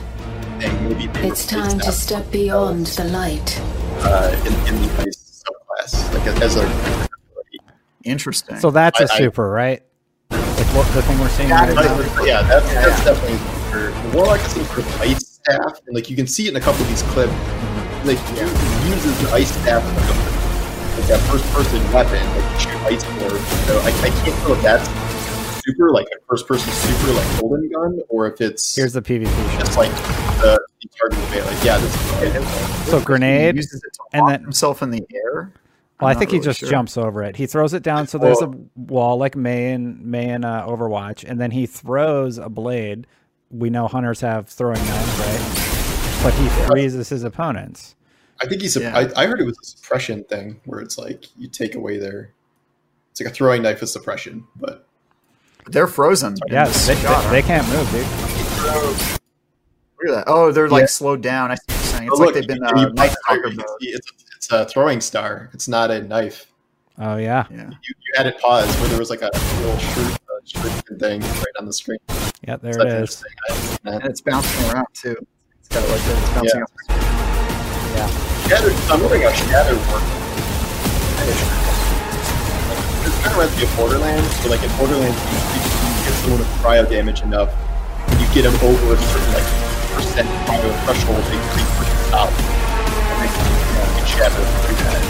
Thing. 0.70 0.90
Maybe 0.90 1.08
they 1.08 1.28
It's 1.30 1.46
time 1.46 1.80
to 1.80 1.92
step 1.92 2.32
beyond 2.32 2.88
the 2.88 3.06
light. 3.06 3.60
uh, 4.02 4.36
in, 4.46 4.54
in 4.76 4.82
the 4.82 5.02
ice 5.08 5.44
subclass, 5.44 6.14
like 6.14 6.42
as 6.42 6.56
a. 6.56 7.08
Interesting. 8.04 8.58
So 8.60 8.70
that's 8.72 9.00
a 9.00 9.04
I- 9.04 9.14
I- 9.14 9.18
super, 9.18 9.50
right? 9.50 9.82
Like 10.32 10.68
what 10.76 10.88
the 10.94 11.02
thing 11.04 11.20
we're 11.20 11.30
seeing 11.30 11.50
That 11.50 11.74
right 11.76 11.86
is- 11.86 12.08
now. 12.08 12.16
But 12.16 12.28
yeah, 12.28 12.42
that's, 12.44 12.66
that's 12.74 13.04
definitely 13.06 13.38
for 13.72 14.16
Warlock 14.18 14.40
is 14.46 14.52
some 14.52 14.66
sort 14.66 14.80
of 14.80 15.02
ice 15.02 15.26
staff, 15.28 15.80
and 15.88 15.96
like 15.96 16.10
you 16.10 16.16
can 16.16 16.28
see 16.28 16.46
it 16.48 16.50
in 16.50 16.56
a 16.56 16.60
couple 16.62 16.82
of 16.82 16.88
these 16.90 17.02
clips. 17.04 17.32
Like 18.06 18.20
he 18.20 18.90
uses 18.90 19.18
the 19.22 19.32
ice 19.32 19.52
staff 19.62 19.84
like, 19.96 20.10
a, 20.10 21.00
like 21.00 21.08
that 21.08 21.20
first 21.32 21.46
person 21.54 21.80
weapon, 21.94 22.20
like 22.36 22.54
you 22.54 22.60
shoot 22.60 22.82
ice 22.84 23.04
boards. 23.20 23.48
So 23.68 23.80
I, 23.80 23.88
I 23.88 24.10
can't 24.10 24.38
tell 24.42 24.54
if 24.54 24.62
that's 24.62 24.90
super 25.64 25.92
like 25.92 26.08
a 26.08 26.20
first 26.28 26.48
person 26.48 26.72
super 26.74 27.14
like 27.14 27.40
golden 27.40 27.70
gun, 27.72 28.00
or 28.10 28.28
if 28.28 28.42
it's 28.42 28.76
Here's 28.76 28.94
the 28.94 29.02
PvP 29.02 29.26
shot. 29.52 29.60
just 29.60 29.78
like 29.78 29.92
the, 30.44 30.66
the 30.82 30.90
target 31.00 31.18
of 31.20 31.46
Like 31.54 31.64
yeah, 31.64 31.78
this 31.78 31.96
is 31.96 32.90
So 32.90 33.00
He 33.00 33.06
grenade, 33.06 33.56
uses 33.56 33.84
it 33.84 33.94
to 33.94 34.00
and 34.14 34.28
then- 34.28 34.42
himself 34.44 34.82
in 34.82 34.92
the 34.92 35.06
air. 35.14 35.52
Well, 36.02 36.10
I 36.10 36.14
I'm 36.14 36.20
think 36.20 36.32
not 36.32 36.36
he 36.38 36.44
just 36.44 36.60
sure. 36.60 36.70
jumps 36.70 36.98
over 36.98 37.24
it. 37.24 37.36
He 37.38 37.46
throws 37.46 37.74
it 37.74 37.82
down, 37.84 38.08
so 38.08 38.18
there's 38.18 38.42
Well- 38.42 38.54
a 38.56 38.80
wall 38.80 39.18
like 39.18 39.36
Mei 39.36 39.72
and 39.72 40.04
Mei 40.04 40.28
and 40.30 40.44
uh, 40.44 40.66
Overwatch, 40.68 41.24
and 41.28 41.40
then 41.40 41.52
he 41.52 41.66
throws 41.66 42.38
a 42.38 42.50
blade. 42.50 43.08
We 43.52 43.70
know 43.70 43.88
hunters 43.88 44.20
have 44.22 44.50
throwing 44.50 44.84
knives, 44.86 45.20
right? 45.20 46.20
But 46.24 46.34
he 46.34 46.48
freezes 46.68 47.08
his 47.10 47.24
opponents. 47.24 47.96
I 48.42 48.48
think 48.48 48.62
he's. 48.62 48.76
Yeah. 48.76 48.98
I, 48.98 49.24
I 49.24 49.28
heard 49.28 49.40
it 49.40 49.46
was 49.46 49.58
a 49.62 49.66
suppression 49.66 50.24
thing 50.26 50.60
where 50.66 50.80
it's 50.82 50.98
like 50.98 51.26
you 51.38 51.48
take 51.48 51.76
away 51.76 51.98
their. 52.00 52.32
It's 53.12 53.22
like 53.22 53.30
a 53.30 53.34
throwing 53.34 53.62
knife 53.62 53.80
with 53.80 53.92
suppression, 53.92 54.46
but 54.56 54.88
They're 55.68 55.88
frozen. 55.88 56.34
in 56.34 56.54
Yeah, 56.54 56.66
they, 56.66 56.96
they, 56.96 57.30
they 57.30 57.42
can't 57.44 57.68
move, 57.70 57.90
dude. 57.92 59.20
Look 60.06 60.16
that. 60.16 60.24
Oh, 60.28 60.52
they're 60.52 60.70
like 60.70 60.82
Yeah. 60.82 60.86
slowed 60.88 61.22
down. 61.22 61.52
I 61.52 61.56
see 61.56 61.62
what 61.68 61.76
you're 61.76 61.84
saying. 61.86 62.08
It's 62.08 62.14
Oh, 62.14 62.18
like 62.24 62.26
look, 62.28 62.34
they've 62.36 62.48
been 62.48 62.64
uh, 62.64 62.90
knife 62.90 63.16
you 63.32 63.42
mode. 63.44 63.66
see 63.82 63.90
It's, 63.90 64.12
it's 64.36 64.52
a 64.52 64.66
throwing 64.66 65.02
star. 65.02 65.50
It's 65.54 65.68
not 65.68 65.92
a 65.92 66.02
knife. 66.02 66.48
Oh 67.00 67.18
yeah, 67.18 67.46
Yeah. 67.50 67.70
You, 67.70 67.76
you 67.84 68.14
had 68.16 68.28
it 68.28 68.40
paused 68.40 68.70
where 68.80 68.90
there 68.90 69.00
was 69.00 69.10
like 69.10 69.22
a 69.24 69.32
little 69.62 69.78
shirt, 69.80 70.14
uh, 70.14 70.18
shirt 70.46 71.00
thing 71.00 71.22
right 71.22 71.46
on 71.60 71.66
the 71.66 71.74
screen. 71.74 71.98
yeah, 72.48 72.58
there 72.58 72.70
It's 72.70 72.78
it 72.78 72.80
like 72.80 72.88
is. 72.88 72.94
interesting. 72.94 73.32
I 73.50 73.52
hadn't 73.54 73.64
seen 73.66 73.94
And 73.94 74.04
it's 74.06 74.22
bouncing 74.22 74.70
around 74.70 74.88
too. 74.94 75.28
It's 75.60 75.70
got 75.70 75.90
like. 75.90 76.02
It's 76.06 76.30
bouncing 76.36 76.60
Yeah. 76.60 78.04
up. 78.06 78.12
Shatter, 78.50 78.70
I'm 78.94 79.00
wondering 79.02 79.22
how 79.24 79.32
Shatter 79.32 79.76
works. 79.76 80.12
Kind 81.18 81.30
of 81.32 81.38
It's 83.08 83.18
kind 83.24 83.26
of 83.26 83.38
reminds 83.38 83.58
me 83.58 83.64
of 83.64 83.76
Borderlands, 83.78 84.38
where 84.40 84.50
like 84.52 84.64
in 84.64 84.78
Borderlands, 84.78 85.18
you, 85.18 85.30
you 85.34 86.04
hit 86.06 86.14
someone 86.22 86.40
with 86.40 86.48
cryo 86.62 86.88
damage 86.90 87.22
enough, 87.24 87.50
when 88.10 88.20
you 88.20 88.28
get 88.36 88.44
them 88.44 88.54
over 88.62 88.94
a 88.94 88.98
certain 88.98 89.34
like 89.34 89.73
percent 89.94 90.28
threshold, 90.86 91.24
they 91.26 91.38
they 91.38 91.66
push 91.78 92.14
out. 92.14 92.30
And 92.30 93.18
they 93.22 93.30
can, 93.34 93.46
you 93.50 93.74
know, 93.78 94.00
get 94.00 94.08
shattered 94.08 94.48
through 94.64 94.76
that. 94.84 95.02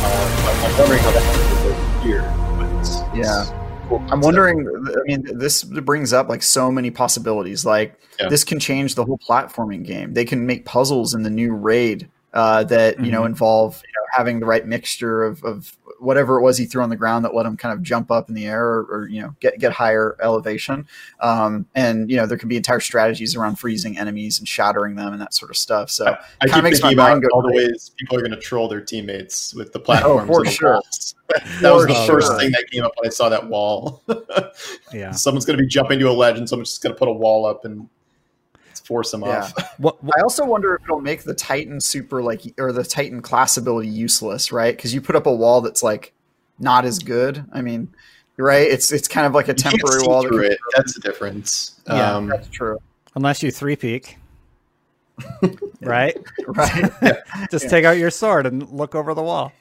Uh, 0.00 0.06
I'm- 0.48 0.64
I'm 0.64 0.78
wondering 0.78 1.00
how 1.02 1.10
that 1.10 1.22
happens 1.22 2.04
here. 2.04 2.22
but 2.58 2.66
it's- 2.66 3.02
it's 3.14 3.28
Yeah. 3.28 3.44
cool 3.88 4.02
I'm 4.10 4.20
wondering. 4.20 4.66
I 4.66 5.02
mean, 5.06 5.26
this 5.38 5.62
brings 5.64 6.12
up 6.12 6.28
like 6.28 6.42
so 6.42 6.70
many 6.70 6.90
possibilities. 6.90 7.64
Like 7.64 7.94
Yeah. 8.20 8.28
this 8.28 8.44
can 8.44 8.58
change 8.58 8.94
the 8.94 9.04
whole 9.04 9.18
platforming 9.18 9.84
game. 9.84 10.14
They 10.14 10.24
can 10.24 10.46
make 10.46 10.64
puzzles 10.64 11.14
in 11.14 11.22
the 11.22 11.30
new 11.30 11.54
raid 11.54 12.08
uh, 12.34 12.62
that 12.64 13.00
you 13.04 13.10
know 13.10 13.24
involve 13.24 13.80
you 13.84 13.92
know, 13.96 13.97
having 14.12 14.40
the 14.40 14.46
right 14.46 14.66
mixture 14.66 15.24
of, 15.24 15.42
of 15.44 15.76
whatever 15.98 16.38
it 16.38 16.42
was 16.42 16.56
he 16.56 16.64
threw 16.64 16.82
on 16.82 16.90
the 16.90 16.96
ground 16.96 17.24
that 17.24 17.34
let 17.34 17.44
him 17.44 17.56
kind 17.56 17.72
of 17.72 17.82
jump 17.82 18.10
up 18.10 18.28
in 18.28 18.34
the 18.34 18.46
air 18.46 18.64
or, 18.64 18.82
or 18.90 19.08
you 19.08 19.20
know 19.20 19.34
get 19.40 19.58
get 19.58 19.72
higher 19.72 20.16
elevation. 20.22 20.86
Um, 21.20 21.66
and 21.74 22.10
you 22.10 22.16
know 22.16 22.26
there 22.26 22.38
can 22.38 22.48
be 22.48 22.56
entire 22.56 22.80
strategies 22.80 23.36
around 23.36 23.56
freezing 23.56 23.98
enemies 23.98 24.38
and 24.38 24.46
shattering 24.46 24.96
them 24.96 25.12
and 25.12 25.20
that 25.20 25.34
sort 25.34 25.50
of 25.50 25.56
stuff. 25.56 25.90
So 25.90 26.06
I, 26.06 26.18
I 26.40 26.46
kinda 26.46 26.54
keep 26.54 26.64
makes 26.64 26.80
my 26.82 26.88
thinking 26.88 26.98
about 26.98 27.10
mind 27.10 27.22
go 27.22 27.28
all 27.32 27.42
the 27.42 27.52
ways 27.52 27.90
people 27.96 28.16
are 28.16 28.20
going 28.20 28.32
to 28.32 28.40
troll 28.40 28.68
their 28.68 28.80
teammates 28.80 29.54
with 29.54 29.72
the 29.72 29.80
platforms. 29.80 30.28
for 30.28 30.44
the 30.44 30.50
sure. 30.50 30.72
walls. 30.72 31.14
that 31.60 31.74
was 31.74 31.82
For 31.82 31.88
the 31.88 32.06
first 32.06 32.28
sure. 32.28 32.38
thing 32.38 32.52
that 32.52 32.70
came 32.70 32.84
up 32.84 32.92
when 32.96 33.06
I 33.06 33.10
saw 33.10 33.28
that 33.28 33.48
wall. 33.48 34.02
Yeah. 34.92 35.12
Someone's 35.12 35.44
going 35.44 35.56
to 35.58 35.62
be 35.62 35.68
jumping 35.68 35.98
to 35.98 36.08
a 36.08 36.12
ledge, 36.12 36.38
and 36.38 36.48
someone's 36.48 36.70
just 36.70 36.82
going 36.82 36.94
to 36.94 36.98
put 36.98 37.08
a 37.08 37.12
wall 37.12 37.44
up 37.46 37.64
and 37.64 37.88
force 38.84 39.10
them 39.10 39.22
Yeah. 39.22 39.40
off. 39.42 39.54
What, 39.78 40.02
what 40.02 40.18
I 40.18 40.22
also 40.22 40.44
wonder 40.44 40.74
if 40.74 40.82
it'll 40.82 41.00
make 41.00 41.22
the 41.22 41.34
Titan 41.34 41.80
super 41.80 42.22
like 42.22 42.42
or 42.58 42.72
the 42.72 42.82
Titan 42.84 43.22
class 43.22 43.56
ability 43.56 43.88
useless, 43.88 44.50
right? 44.50 44.74
Because 44.76 44.92
you 44.92 45.00
put 45.00 45.14
up 45.14 45.26
a 45.26 45.32
wall 45.34 45.60
that's 45.60 45.82
like 45.84 46.12
not 46.58 46.84
as 46.84 46.98
good. 46.98 47.44
I 47.52 47.62
mean, 47.62 47.88
right? 48.36 48.68
It's 48.68 48.90
it's 48.90 49.06
kind 49.06 49.26
of 49.26 49.34
like 49.34 49.46
a 49.48 49.54
temporary 49.54 50.02
wall. 50.02 50.22
that 50.22 50.28
through 50.28 50.42
it. 50.46 50.58
That's 50.76 50.94
the 50.94 51.00
difference. 51.00 51.80
Yeah. 51.86 52.16
Um, 52.16 52.26
That's 52.26 52.48
true, 52.48 52.78
unless 53.14 53.40
you 53.42 53.50
three 53.52 53.76
peak, 53.76 54.18
right? 55.80 56.16
right? 56.48 56.92
Just 57.50 57.70
take 57.70 57.84
out 57.84 57.98
your 57.98 58.10
sword 58.10 58.46
and 58.46 58.68
look 58.70 58.94
over 58.94 59.14
the 59.14 59.22
wall. 59.22 59.52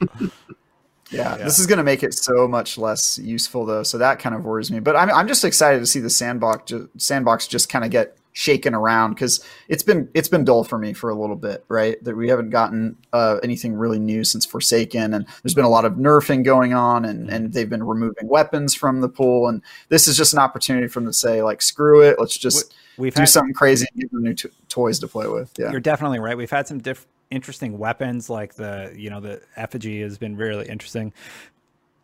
Yeah, 1.10 1.38
this 1.38 1.58
is 1.58 1.68
going 1.68 1.78
to 1.78 1.84
make 1.84 2.04
it 2.04 2.14
so 2.14 2.48
much 2.48 2.78
less 2.78 3.18
useful 3.18 3.66
though. 3.66 3.84
So 3.84 3.98
that 4.00 4.20
kind 4.20 4.36
of 4.36 4.44
worries 4.44 4.72
me. 4.72 4.80
But 4.80 4.96
I'm 4.96 5.10
I'm 5.12 5.28
just 5.28 5.46
excited 5.46 5.80
to 5.80 5.86
see 5.86 6.00
the 6.00 6.10
sandbox 6.10 6.64
ju- 6.72 6.90
sandbox 6.98 7.48
just 7.48 7.70
kind 7.70 7.86
of 7.86 7.92
get 7.92 8.18
shaken 8.38 8.76
around 8.76 9.16
because 9.16 9.44
it's 9.68 9.82
been 9.82 10.08
it's 10.14 10.28
been 10.30 10.46
dull 10.46 10.64
for 10.64 10.78
me 10.78 10.94
for 10.94 11.10
a 11.10 11.16
little 11.16 11.36
bit, 11.36 11.66
right? 11.70 12.02
That 12.04 12.16
we 12.16 12.30
haven't 12.30 12.52
gotten 12.52 12.96
uh, 13.12 13.40
anything 13.42 13.74
really 13.74 13.98
new 13.98 14.24
since 14.24 14.46
Forsaken, 14.46 15.16
and 15.16 15.26
there's 15.42 15.56
been 15.56 15.66
a 15.66 15.70
lot 15.70 15.86
of 15.86 15.94
nerfing 15.94 16.44
going 16.44 16.72
on, 16.72 17.04
and 17.04 17.32
and 17.32 17.52
they've 17.52 17.70
been 17.70 17.84
removing 17.84 18.28
weapons 18.28 18.76
from 18.76 19.02
the 19.02 19.10
pool, 19.10 19.48
and 19.48 19.64
this 19.90 20.08
is 20.08 20.16
just 20.16 20.34
an 20.34 20.40
opportunity 20.40 20.88
for 20.88 21.00
them 21.00 21.10
to 21.10 21.14
say 21.14 21.42
like, 21.42 21.64
screw 21.64 22.04
it, 22.04 22.20
let's 22.20 22.38
just 22.38 22.76
We've 22.98 23.14
do 23.14 23.22
had 23.22 23.30
something 23.30 23.56
crazy 23.56 23.88
and 23.92 24.02
give 24.02 24.12
them 24.12 24.22
new 24.22 24.36
t- 24.36 24.50
toys 24.70 25.00
to 25.00 25.08
play 25.08 25.28
with. 25.28 25.52
Yeah, 25.58 25.72
You're 25.72 25.80
definitely 25.80 26.20
right. 26.20 26.38
We've 26.38 26.52
had 26.52 26.68
some 26.68 26.78
diff- 26.78 27.08
interesting 27.32 27.80
weapons, 27.80 28.30
like 28.30 28.54
the 28.54 28.94
you 28.96 29.10
know 29.10 29.20
the 29.20 29.42
effigy 29.56 30.02
has 30.02 30.20
been 30.20 30.38
really 30.38 30.68
interesting, 30.70 31.12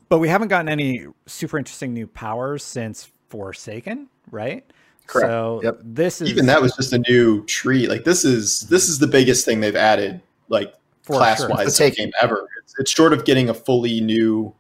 but 0.10 0.18
we 0.18 0.30
haven't 0.30 0.48
gotten 0.48 0.68
any 0.68 1.06
super 1.28 1.60
interesting 1.60 1.94
new 1.94 2.08
powers 2.08 2.64
since 2.64 3.12
Forsaken, 3.30 4.08
right? 4.32 4.66
Correct. 5.08 5.30
So 5.30 5.62
Yep. 5.64 5.80
this 5.84 6.22
is 6.22 6.30
even 6.30 6.46
that 6.48 6.62
was 6.62 6.76
just 6.76 6.94
a 6.94 7.00
new 7.00 7.46
tree. 7.46 7.88
Like 7.88 8.04
this 8.04 8.24
is 8.26 8.62
this 8.62 8.90
is 8.90 9.00
the 9.00 9.08
biggest 9.08 9.46
thing 9.46 9.60
they've 9.60 9.76
added, 9.76 10.22
like 10.50 10.74
class 11.06 11.40
sure. 11.40 11.50
wise, 11.50 11.78
The 11.78 11.90
to 11.90 11.96
game 11.96 12.12
ever. 12.22 12.48
It's, 12.62 12.74
it's 12.80 12.92
short 12.92 13.14
of 13.14 13.26
getting 13.26 13.50
a 13.50 13.54
fully 13.54 14.02
new 14.02 14.54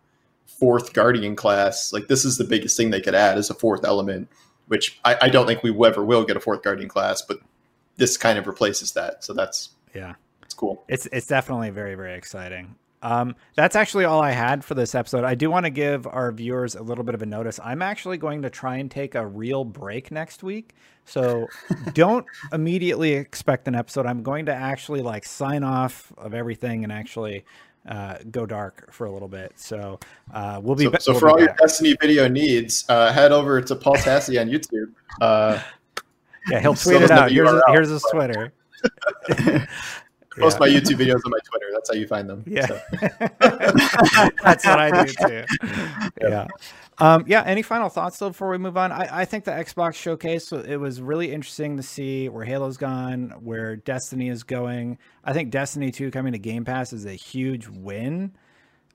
fourth 0.45 0.93
guardian 0.93 1.35
class. 1.35 1.93
Like 1.93 2.07
this 2.07 2.25
is 2.25 2.37
the 2.37 2.43
biggest 2.43 2.77
thing 2.77 2.89
they 2.89 3.01
could 3.01 3.15
add 3.15 3.37
as 3.37 3.49
a 3.49 3.53
fourth 3.53 3.85
element, 3.85 4.29
which 4.67 4.99
I, 5.05 5.17
I 5.23 5.29
don't 5.29 5.47
think 5.47 5.63
we 5.63 5.71
ever 5.85 6.03
will 6.03 6.23
get 6.23 6.37
a 6.37 6.39
fourth 6.39 6.61
guardian 6.63 6.89
class, 6.89 7.21
but 7.21 7.39
this 7.97 8.17
kind 8.17 8.37
of 8.37 8.47
replaces 8.47 8.91
that. 8.93 9.23
So 9.23 9.33
that's 9.33 9.69
yeah. 9.93 10.13
it's 10.43 10.53
cool. 10.53 10.83
It's 10.87 11.07
it's 11.11 11.27
definitely 11.27 11.69
very 11.69 11.95
very 11.95 12.15
exciting. 12.15 12.75
Um, 13.03 13.35
that's 13.55 13.75
actually 13.75 14.05
all 14.05 14.21
I 14.21 14.31
had 14.31 14.63
for 14.63 14.75
this 14.75 14.95
episode. 14.95 15.25
I 15.25 15.35
do 15.35 15.51
want 15.51 15.65
to 15.65 15.69
give 15.69 16.07
our 16.07 16.31
viewers 16.31 16.73
a 16.73 16.81
little 16.81 17.03
bit 17.03 17.13
of 17.13 17.21
a 17.21 17.25
notice. 17.25 17.59
I'm 17.61 17.81
actually 17.81 18.17
going 18.17 18.41
to 18.43 18.49
try 18.49 18.77
and 18.77 18.89
take 18.89 19.13
a 19.13 19.27
real 19.27 19.65
break 19.65 20.09
next 20.09 20.41
week, 20.41 20.73
so 21.03 21.47
don't 21.93 22.25
immediately 22.53 23.13
expect 23.13 23.67
an 23.67 23.75
episode. 23.75 24.05
I'm 24.05 24.23
going 24.23 24.45
to 24.45 24.53
actually 24.53 25.01
like 25.01 25.25
sign 25.25 25.65
off 25.65 26.13
of 26.17 26.33
everything 26.33 26.85
and 26.85 26.93
actually 26.93 27.43
uh, 27.85 28.19
go 28.31 28.45
dark 28.45 28.91
for 28.93 29.05
a 29.05 29.11
little 29.11 29.27
bit. 29.27 29.51
So 29.57 29.99
uh, 30.33 30.61
we'll 30.63 30.75
be 30.75 30.85
So, 30.85 30.97
so 30.99 31.11
we'll 31.11 31.19
for 31.19 31.27
be 31.27 31.31
all 31.33 31.39
your. 31.41 31.55
Destiny 31.59 31.97
video 31.99 32.29
needs, 32.29 32.85
uh, 32.87 33.11
head 33.11 33.33
over 33.33 33.61
to 33.61 33.75
Paul 33.75 33.97
Tassi 33.97 34.39
on 34.39 34.47
YouTube. 34.47 34.93
Uh, 35.19 35.61
yeah, 36.49 36.61
he'll 36.61 36.73
tweet 36.75 37.01
it 37.01 37.11
out. 37.11 37.31
Here's 37.31 37.61
here's 37.67 37.89
his 37.89 38.05
Twitter. 38.13 38.53
Post 40.37 40.57
Yeah. 40.57 40.59
my 40.59 40.67
YouTube 40.69 40.97
videos 40.97 41.21
on 41.25 41.31
my 41.31 41.39
Twitter. 41.45 41.65
That's 41.73 41.89
how 41.89 41.95
you 41.95 42.07
find 42.07 42.29
them. 42.29 42.43
Yeah. 42.45 42.65
So, 42.67 42.81
That's 44.43 44.65
what 44.65 44.79
I 44.79 45.03
do 45.05 45.13
too. 45.27 45.43
Yeah. 46.21 46.47
Um, 46.99 47.23
yeah. 47.27 47.43
Any 47.45 47.61
final 47.61 47.89
thoughts 47.89 48.17
though 48.19 48.29
before 48.29 48.49
we 48.49 48.57
move 48.57 48.77
on? 48.77 48.91
I, 48.91 49.21
I 49.21 49.25
think 49.25 49.45
the 49.45 49.51
Xbox 49.51 49.95
showcase 49.95 50.51
it 50.51 50.77
was 50.77 51.01
really 51.01 51.31
interesting 51.31 51.77
to 51.77 51.83
see 51.83 52.29
where 52.29 52.45
Halo's 52.45 52.77
gone, 52.77 53.33
where 53.41 53.75
Destiny 53.75 54.29
is 54.29 54.43
going. 54.43 54.97
I 55.23 55.33
think 55.33 55.49
Destiny 55.51 55.91
2 55.91 56.11
coming 56.11 56.33
to 56.33 56.39
Game 56.39 56.65
Pass 56.65 56.93
is 56.93 57.05
a 57.05 57.13
huge 57.13 57.67
win. 57.67 58.33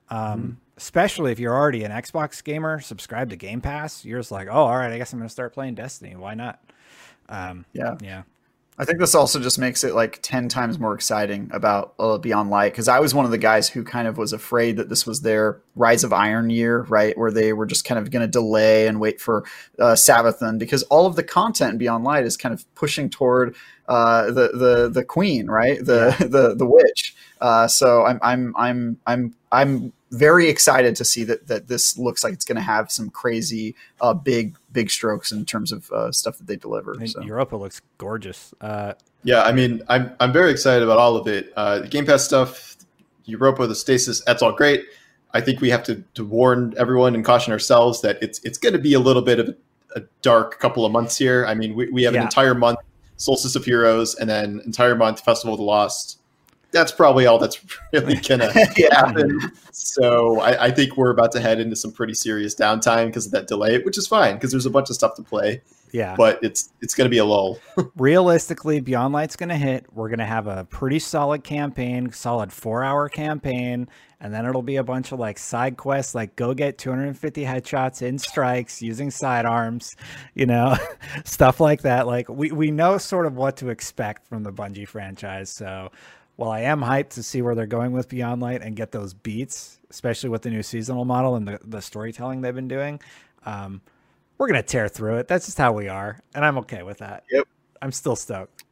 Um, 0.09 0.57
especially 0.77 1.31
if 1.31 1.39
you're 1.39 1.55
already 1.55 1.83
an 1.83 1.91
Xbox 1.91 2.43
gamer, 2.43 2.79
subscribe 2.79 3.29
to 3.29 3.35
Game 3.35 3.61
Pass. 3.61 4.03
You're 4.05 4.19
just 4.19 4.31
like, 4.31 4.47
oh, 4.47 4.53
all 4.65 4.77
right, 4.77 4.91
I 4.91 4.97
guess 4.97 5.13
I'm 5.13 5.19
gonna 5.19 5.29
start 5.29 5.53
playing 5.53 5.75
Destiny. 5.75 6.15
Why 6.15 6.33
not? 6.33 6.59
Um, 7.27 7.65
yeah. 7.73 7.95
yeah. 8.01 8.23
I 8.79 8.85
think 8.85 8.99
this 8.99 9.13
also 9.13 9.41
just 9.41 9.59
makes 9.59 9.83
it 9.83 9.93
like 9.93 10.19
10 10.21 10.47
times 10.47 10.79
more 10.79 10.93
exciting 10.93 11.51
about 11.53 11.95
uh, 11.99 12.17
Beyond 12.17 12.49
Light 12.49 12.71
because 12.71 12.87
I 12.87 13.01
was 13.01 13.13
one 13.13 13.25
of 13.25 13.31
the 13.31 13.37
guys 13.37 13.67
who 13.67 13.83
kind 13.83 14.07
of 14.07 14.17
was 14.17 14.31
afraid 14.31 14.77
that 14.77 14.87
this 14.87 15.05
was 15.05 15.19
their 15.19 15.61
Rise 15.75 16.05
of 16.05 16.13
Iron 16.13 16.49
year, 16.49 16.83
right? 16.83 17.17
Where 17.17 17.29
they 17.29 17.51
were 17.51 17.65
just 17.65 17.83
kind 17.83 17.99
of 17.99 18.09
going 18.09 18.21
to 18.21 18.31
delay 18.31 18.87
and 18.87 19.01
wait 19.01 19.19
for 19.19 19.43
uh, 19.79 19.95
Savathûn 19.95 20.57
because 20.57 20.83
all 20.83 21.05
of 21.05 21.17
the 21.17 21.23
content 21.23 21.73
in 21.73 21.77
Beyond 21.77 22.05
Light 22.05 22.25
is 22.25 22.37
kind 22.37 22.53
of 22.53 22.63
pushing 22.73 23.09
toward 23.09 23.53
uh, 23.89 24.27
the 24.27 24.51
the 24.53 24.89
the 24.89 25.03
queen, 25.03 25.47
right? 25.47 25.79
The 25.83 26.15
the 26.29 26.55
the 26.55 26.65
witch. 26.65 27.15
Uh, 27.41 27.67
so 27.67 28.05
I'm 28.05 28.19
I'm 28.21 28.53
I'm 28.55 28.97
I'm 29.05 29.35
I'm 29.51 29.93
very 30.11 30.47
excited 30.49 30.95
to 30.97 31.05
see 31.05 31.23
that 31.25 31.47
that 31.47 31.67
this 31.67 31.97
looks 31.97 32.23
like 32.23 32.33
it's 32.33 32.45
going 32.45 32.55
to 32.57 32.61
have 32.61 32.91
some 32.91 33.09
crazy 33.09 33.75
uh, 34.01 34.13
big 34.13 34.57
big 34.71 34.89
strokes 34.89 35.31
in 35.31 35.45
terms 35.45 35.71
of 35.71 35.91
uh, 35.91 36.11
stuff 36.11 36.37
that 36.37 36.47
they 36.47 36.55
deliver. 36.55 36.93
And 36.93 37.09
So. 37.09 37.21
Europa 37.21 37.55
looks 37.55 37.81
gorgeous. 37.97 38.53
Uh, 38.61 38.93
Yeah, 39.23 39.43
I 39.43 39.51
mean, 39.51 39.81
I'm 39.87 40.13
I'm 40.19 40.31
very 40.33 40.51
excited 40.51 40.83
about 40.83 40.97
all 40.97 41.15
of 41.15 41.27
it. 41.27 41.51
Uh, 41.55 41.79
the 41.79 41.87
Game 41.87 42.05
Pass 42.05 42.23
stuff, 42.23 42.77
Europa, 43.25 43.67
the 43.67 43.75
Stasis, 43.75 44.21
that's 44.25 44.41
all 44.41 44.51
great. 44.51 44.85
I 45.33 45.41
think 45.41 45.61
we 45.61 45.69
have 45.69 45.83
to, 45.83 46.03
to 46.15 46.25
warn 46.25 46.73
everyone 46.77 47.13
and 47.13 47.23
caution 47.23 47.53
ourselves 47.53 48.01
that 48.01 48.17
it's 48.21 48.39
it's 48.43 48.57
going 48.57 48.73
to 48.73 48.79
be 48.79 48.93
a 48.93 48.99
little 48.99 49.21
bit 49.21 49.39
of 49.39 49.49
a, 49.49 49.99
a 49.99 50.03
dark 50.21 50.59
couple 50.59 50.85
of 50.85 50.91
months 50.91 51.17
here. 51.17 51.45
I 51.45 51.53
mean, 51.53 51.75
we, 51.75 51.89
we 51.91 52.03
have 52.03 52.13
Yeah. 52.13 52.21
an 52.21 52.25
entire 52.27 52.55
month 52.55 52.79
Solstice 53.17 53.55
of 53.55 53.65
Heroes 53.65 54.15
and 54.15 54.29
then 54.29 54.61
entire 54.65 54.95
month 54.95 55.19
Festival 55.21 55.53
of 55.53 55.59
the 55.59 55.63
Lost. 55.65 56.18
That's 56.71 56.91
probably 56.91 57.25
all 57.25 57.39
that's 57.39 57.59
really 57.93 58.15
gonna 58.15 58.51
happen. 58.91 59.39
So 59.71 60.39
I, 60.39 60.65
I 60.65 60.71
think 60.71 60.97
we're 60.97 61.11
about 61.11 61.31
to 61.33 61.39
head 61.39 61.59
into 61.59 61.75
some 61.75 61.91
pretty 61.91 62.13
serious 62.13 62.55
downtime 62.55 63.07
because 63.07 63.25
of 63.25 63.31
that 63.31 63.47
delay, 63.47 63.79
which 63.79 63.97
is 63.97 64.07
fine 64.07 64.35
because 64.35 64.51
there's 64.51 64.65
a 64.65 64.69
bunch 64.69 64.89
of 64.89 64.95
stuff 64.95 65.15
to 65.15 65.23
play. 65.23 65.61
yeah. 65.91 66.15
But 66.15 66.39
it's 66.43 66.69
it's 66.81 66.93
to 67.05 67.09
be 67.09 67.17
a 67.17 67.25
lull. 67.25 67.59
realistically, 67.95 68.79
Beyond 68.81 69.13
Light's 69.13 69.35
to 69.49 69.57
hit. 69.57 69.85
We're 69.91 70.09
to 70.19 70.25
have 70.25 70.47
a 70.47 70.65
pretty 70.65 70.99
solid 70.99 71.43
campaign, 71.43 72.11
solid 72.11 72.53
four 72.53 72.83
hour 72.83 73.09
campaign, 73.09 73.87
and 74.21 74.33
then 74.33 74.45
it'll 74.45 74.61
be 74.61 74.75
a 74.75 74.83
bunch 74.83 75.11
of 75.11 75.19
like 75.19 75.39
side 75.39 75.77
quests, 75.77 76.13
like 76.13 76.35
go 76.35 76.53
get 76.53 76.77
250 76.77 77.43
headshots 77.43 78.01
in 78.01 78.19
strikes 78.19 78.81
using 78.81 79.09
sidearms, 79.09 79.95
you 80.35 80.45
know, 80.45 80.75
stuff 81.23 81.59
like 81.59 81.81
that. 81.83 82.05
Like 82.05 82.27
we, 82.27 82.51
we 82.51 82.69
know 82.69 82.97
sort 82.97 83.25
of 83.25 83.35
what 83.35 83.57
to 83.57 83.69
expect 83.69 84.27
from 84.27 84.43
the 84.43 84.51
Bungie 84.51 84.87
franchise. 84.87 85.49
So 85.49 85.91
while 86.39 86.51
I 86.51 86.61
am 86.61 86.79
hyped 86.79 87.09
to 87.09 87.23
see 87.23 87.41
where 87.41 87.53
they're 87.53 87.67
going 87.67 87.91
with 87.91 88.07
Beyond 88.07 88.41
Light 88.41 88.61
and 88.61 88.73
get 88.73 88.93
those 88.93 89.13
beats, 89.13 89.77
especially 89.89 90.29
with 90.29 90.41
the 90.41 90.49
new 90.49 90.63
seasonal 90.63 91.03
model 91.03 91.35
and 91.35 91.45
the, 91.45 91.59
the 91.65 91.81
storytelling 91.81 92.39
they've 92.39 92.55
been 92.55 92.69
doing, 92.69 93.01
um, 93.45 93.81
we're 94.37 94.47
going 94.47 94.55
to 94.61 94.65
tear 94.65 94.87
through 94.87 95.17
it. 95.17 95.27
That's 95.27 95.47
just 95.47 95.57
how 95.57 95.73
we 95.73 95.89
are. 95.89 96.17
And 96.33 96.45
I'm 96.45 96.57
okay 96.59 96.81
with 96.81 96.99
that. 96.99 97.25
Yep. 97.29 97.45
I'm 97.81 97.91
still 97.91 98.15
stoked. 98.15 98.63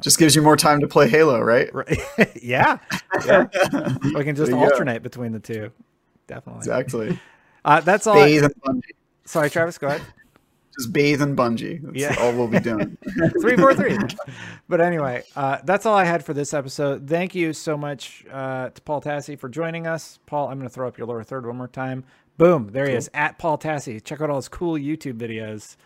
Just 0.00 0.18
gives 0.18 0.34
you 0.34 0.40
more 0.40 0.56
time 0.56 0.80
to 0.80 0.88
play 0.88 1.06
Halo, 1.06 1.38
right? 1.40 1.72
Right. 1.74 2.00
yeah. 2.42 2.78
yeah. 3.26 3.44
We 4.14 4.24
can 4.24 4.34
just 4.34 4.50
There 4.50 4.58
you 4.58 4.66
go. 4.66 4.72
alternate 4.72 5.02
between 5.02 5.32
the 5.32 5.38
two. 5.38 5.70
Definitely. 6.26 6.60
Exactly. 6.60 7.20
Uh, 7.62 7.80
that's 7.82 8.06
all. 8.06 8.16
I- 8.18 8.24
bathe 8.24 8.44
in 8.44 8.50
Bungie. 8.64 8.80
Sorry, 9.26 9.50
Travis, 9.50 9.76
go 9.76 9.88
ahead. 9.88 10.00
Just 10.78 10.92
bathe 10.92 11.22
in 11.22 11.34
Bungie. 11.36 11.80
That's 11.82 11.96
Yeah. 11.96 12.16
all 12.20 12.32
we'll 12.32 12.48
be 12.48 12.60
doing. 12.60 12.98
three 13.40 13.56
four 13.56 13.74
three. 13.74 13.96
But 14.68 14.80
anyway, 14.80 15.22
uh, 15.36 15.58
that's 15.64 15.86
all 15.86 15.94
I 15.94 16.04
had 16.04 16.24
for 16.24 16.34
this 16.34 16.52
episode. 16.52 17.08
Thank 17.08 17.34
you 17.36 17.52
so 17.52 17.76
much 17.76 18.24
uh, 18.32 18.70
to 18.70 18.82
Paul 18.82 19.00
Tassi 19.00 19.38
for 19.38 19.48
joining 19.48 19.86
us. 19.86 20.18
Paul, 20.26 20.48
I'm 20.48 20.58
going 20.58 20.68
to 20.68 20.74
throw 20.74 20.88
up 20.88 20.98
your 20.98 21.06
lower 21.06 21.22
third 21.22 21.46
one 21.46 21.56
more 21.56 21.68
time. 21.68 22.02
Boom. 22.36 22.68
There 22.72 22.88
he 22.88 22.94
is 22.94 23.08
at 23.14 23.38
Paul 23.38 23.58
Tassi. 23.58 24.02
Check 24.02 24.20
out 24.20 24.28
all 24.28 24.36
his 24.36 24.48
cool 24.48 24.74
YouTube 24.74 25.18
videos 25.18 25.76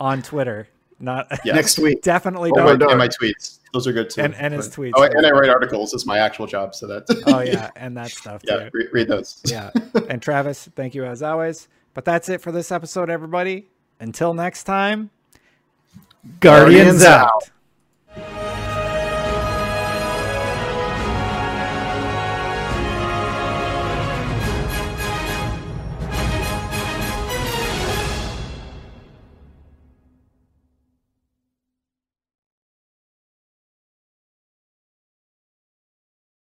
on 0.00 0.22
Twitter. 0.22 0.68
Not 0.98 1.28
Yeah. 1.44 1.54
Next 1.54 1.78
week. 1.78 2.02
definitely 2.02 2.50
Oh, 2.56 2.76
don't. 2.76 2.80
my, 2.80 2.86
and 2.90 2.98
my 2.98 3.08
tweets. 3.08 3.60
Those 3.72 3.86
are 3.86 3.92
good 3.92 4.10
too. 4.10 4.22
And- 4.22 4.34
and 4.34 4.52
his 4.52 4.68
tweets. 4.68 4.92
Oh, 4.96 5.04
and 5.04 5.24
I 5.24 5.30
write 5.30 5.50
articles. 5.50 5.94
It's 5.94 6.04
my 6.06 6.18
actual 6.18 6.46
job. 6.48 6.74
So 6.74 6.86
that. 6.88 7.04
Oh 7.28 7.40
yeah, 7.40 7.70
and 7.76 7.96
that 7.96 8.10
stuff 8.10 8.42
too. 8.42 8.52
yeah. 8.54 8.68
Read, 8.72 8.88
read 8.92 9.08
those. 9.08 9.40
yeah. 9.46 9.70
And 10.08 10.20
Travis, 10.20 10.68
thank 10.74 10.94
you 10.94 11.04
as 11.04 11.22
always. 11.22 11.68
But 11.94 12.04
that's 12.04 12.28
it 12.28 12.40
for 12.40 12.50
this 12.50 12.72
episode, 12.72 13.08
everybody. 13.08 13.68
Until 13.98 14.34
next 14.34 14.64
time, 14.64 15.10
Guardians, 16.40 17.02
Guardians 17.02 17.04
out. 17.04 17.26
out. 17.28 17.50